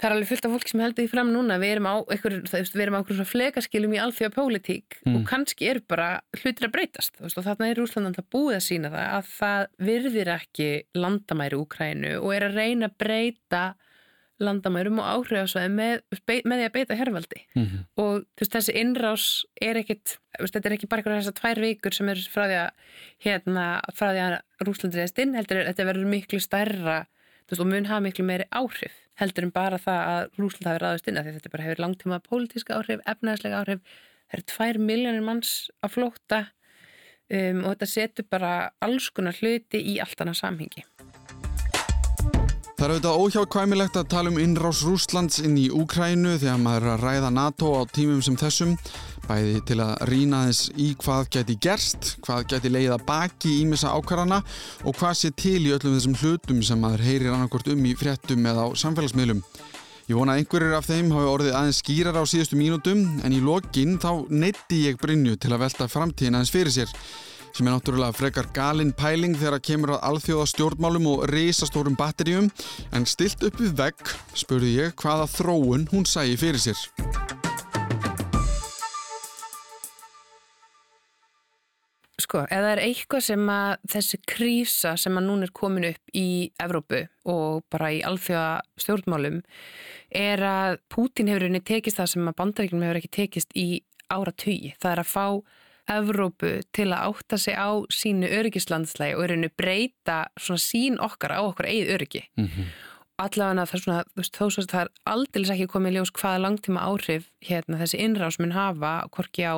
[0.00, 2.36] það er alveg fullt af fólk sem heldur því fram núna við erum á einhver,
[2.48, 5.18] við erum á einhverjum svona flekaskilum í alþjóða pólitík mm.
[5.18, 6.08] og kannski er bara
[6.40, 9.66] hlutir að breytast veist, og þarna er Úslandan það búið að sína það að það
[9.90, 13.64] virðir ekki landamæri Úkrænu og er að reyna að breyta
[14.40, 16.02] landamærum og áhrifasvæði með,
[16.48, 17.84] með því að beita herrvaldi mm -hmm.
[18.02, 19.26] og veist, þessi innrás
[19.60, 22.70] er ekkit veist, þetta er ekki bara þessar tvær vikur sem er frá því að
[23.26, 24.36] hérna, frá því að
[24.66, 26.98] Rúsland reyðist inn heldur þetta verður miklu stærra
[27.48, 31.10] veist, og mun hafa miklu meiri áhrif heldur en bara það að Rúsland hafi ráðist
[31.10, 33.84] inn þetta bara hefur langtíma pólitíska áhrif, efnæðslega áhrif.
[34.30, 35.52] Það eru tvær miljónir manns
[35.84, 36.40] að flóta
[37.30, 40.86] um, og þetta setur bara alls konar hluti í allt annað samhengi
[42.80, 46.92] Það er auðvitað óhjákvæmilegt að tala um innrás Rúslands inn í Úkrænu þegar maður er
[46.94, 48.70] að ræða NATO á tímum sem þessum
[49.26, 53.92] bæði til að rína þess í hvað geti gerst, hvað geti leiða baki í missa
[53.92, 54.40] ákvarðana
[54.88, 58.48] og hvað sé til í öllum þessum hlutum sem maður heyrir annarkort um í fréttum
[58.48, 59.44] eða á samfélagsmiðlum.
[60.08, 63.44] Ég vona að einhverjir af þeim hafi orðið aðeins skýrar á síðustu mínútum en í
[63.44, 66.96] lokin þá neytti ég Brynju til að velta framtíðin aðeins fyrir sér
[67.52, 72.50] sem er náttúrulega frekar galinn pæling þegar að kemur að alþjóða stjórnmálum og reysastórum batterjum
[72.94, 76.80] en stilt upp við vegg spurði ég hvaða þróun hún sæi fyrir sér.
[82.20, 86.50] Sko, það er eitthvað sem að þessi krísa sem að núna er komin upp í
[86.62, 87.00] Evrópu
[87.32, 89.40] og bara í alþjóða stjórnmálum
[90.20, 93.66] er að Pútin hefur einni tekist það sem að bandaríkjum hefur ekki tekist í
[94.10, 94.74] ára tugi.
[94.78, 95.26] Það er að fá
[95.90, 101.34] Evrópu til að átta sig á sínu öryggislandslægi og er henni breyta svona sín okkar
[101.36, 102.22] á okkar eigið öryggi.
[102.36, 102.70] Mm -hmm.
[103.20, 106.12] Allavega það er svona, þú veist, þó svo að það er aldils ekki komið ljós
[106.12, 109.56] hvaða langtíma áhrif hérna þessi innrás mun hafa, hvorki á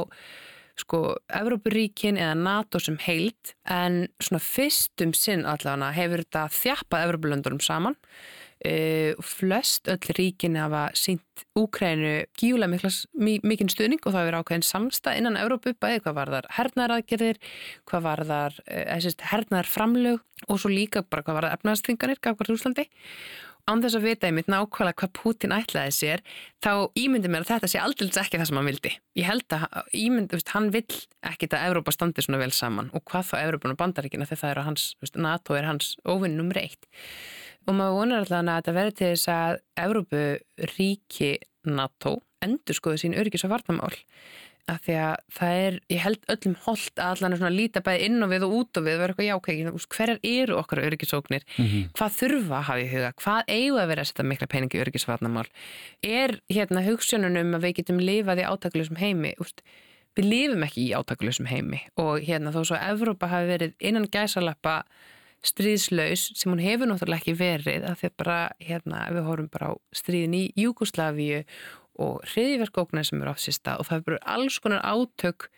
[0.78, 7.60] sko Evrópuríkin eða NATO sem heilt en svona fyrstum sinn allavega hefur þetta þjappað Evrópulöndurum
[7.60, 7.96] saman
[8.62, 11.22] Uh, flest öll ríkin hafa sínt
[11.58, 12.90] Úkrænu gíulega
[13.42, 17.40] mikinn stuðning og það hefur ákveðin samstað innan Európu bæði hvað var þar hernaðaraðgerðir
[17.90, 22.86] hvað var þar uh, hernaðarframlög og svo líka bara hvað var þar efnaðastringanir gafkvært Úslandi
[23.66, 26.22] án þess að vita einmitt nákvæmlega hvað Putin ætlaði sér
[26.64, 28.94] þá ímyndi mér að þetta sé aldrei ekki það sem hann vildi.
[29.18, 30.98] Ég held að ímyndi, veist, hann vill
[31.30, 34.54] ekki að Európa standi svona vel saman og hvað þá Európa og bandaríkina þegar það
[34.54, 36.90] er hans, veist, NATO er hans ofinnum reitt
[37.66, 40.22] og maður vonar alltaf að þetta verður til þess að Evrópu
[40.76, 41.32] ríki
[41.68, 43.92] NATO endur skoðu sín öryggis og vartamál
[44.70, 48.08] af því að það er, ég held öllum holdt að allan er svona líta bæði
[48.08, 51.46] inn og við og út og við og vera eitthvað jákækina, hverjar eru okkar öryggisóknir,
[51.56, 51.88] mm -hmm.
[51.98, 54.82] hvað þurfa að hafa í huga, hvað eigu að vera að setja mikla peningi í
[54.84, 55.46] öryggisvartamál,
[56.02, 59.62] er hérna hugssjónunum að við getum lifað í átakluðsum heimi, úst,
[60.14, 61.80] við lifum ekki í átakluðsum heimi.
[61.96, 64.84] Og hérna þó svo að Evrópa hafi verið innan gæsalappa
[65.42, 69.72] stríðslaus sem hún hefur náttúrulega ekki verið að þegar bara, hérna, við horfum bara á
[69.94, 71.42] stríðin í Júkoslavíu
[72.02, 75.50] og hriðiverkóknar sem eru áfsista og það er bara alls konar átök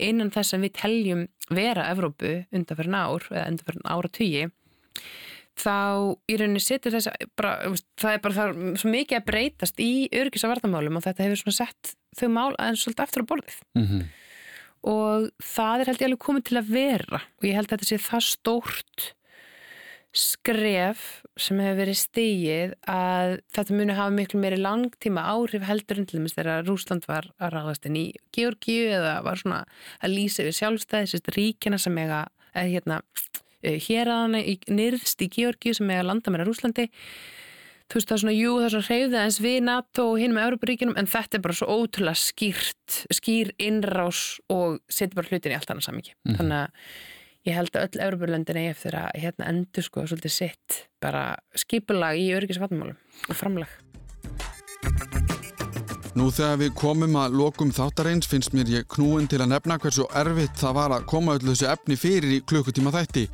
[0.00, 1.22] innan þess að við teljum
[1.52, 4.44] vera Evrópu undanferðin ár eða undanferðin ára tugi
[5.58, 9.82] þá í rauninni setur þess að það er bara það er svo mikið að breytast
[9.82, 13.30] í örgis að vartamálum og þetta hefur svona sett þau mál aðeins svolítið aftur á
[13.32, 14.06] borðið mm -hmm.
[14.92, 17.90] og það er held ég alveg komið til að vera og ég held að þetta
[17.90, 19.12] sé það stórt
[20.12, 26.08] skref sem hefur verið stegið að þetta muni hafa miklu meiri langtíma áhrif heldur en
[26.08, 28.06] til dæmis þegar Rúsland var að ráðast inn í
[28.36, 29.62] Georgiu eða var svona
[30.04, 32.98] að lýsa við sjálfstæði, sérst ríkina sem eiga, eða hérna
[33.62, 34.42] eh, hér að hana
[34.80, 36.90] nýrðst í Georgiu sem eiga landa meira Rúslandi
[37.88, 40.36] þú veist það er svona, jú það er svona hreyfðið eins við NATO og hinn
[40.36, 45.56] með Európaríkinum en þetta er bara svo ótrúlega skýrt skýr innrás og setur bara hlutin
[45.56, 46.38] í allt annað samvikið, mm -hmm.
[46.40, 46.70] þannig að
[47.48, 51.24] ég held að öll Európa-löndin eigi eftir að hérna endur sko svolítið sitt bara
[51.58, 53.72] skipulag í örgisvatnmálum og framlag.
[56.12, 60.04] Nú þegar við komum að lokum þáttareins finnst mér ég knúin til að nefna hversu
[60.20, 63.24] erfitt það var að koma öll þessu efni fyrir í klukkutíma þætti.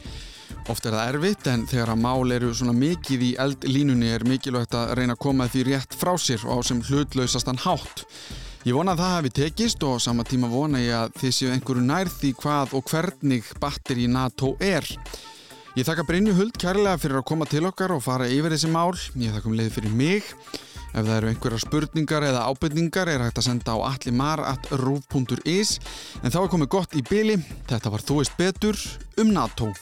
[0.71, 4.77] Oft er það erfitt en þegar að mál eru svona mikið í eldlínunni er mikilvægt
[4.79, 8.07] að reyna að koma því rétt frá sér á sem hlutlausastan hátt.
[8.69, 11.85] Ég vona að það hefði tekist og sama tíma vona ég að þið séu einhverju
[11.89, 14.85] nærði hvað og hvernig batteri NATO er.
[15.79, 18.93] Ég þakka Brynju Huld kærlega fyrir að koma til okkar og fara yfir þessi mál.
[19.17, 20.29] Ég þakka um leið fyrir mig.
[20.91, 25.75] Ef það eru einhverja spurningar eða ábyrningar er hægt að senda á allimar.ruf.is
[26.21, 27.41] en þá er komið gott í byli.
[27.73, 28.85] Þetta var Þú veist betur
[29.17, 29.73] um NATO.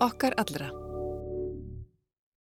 [0.00, 0.87] Okkar allra.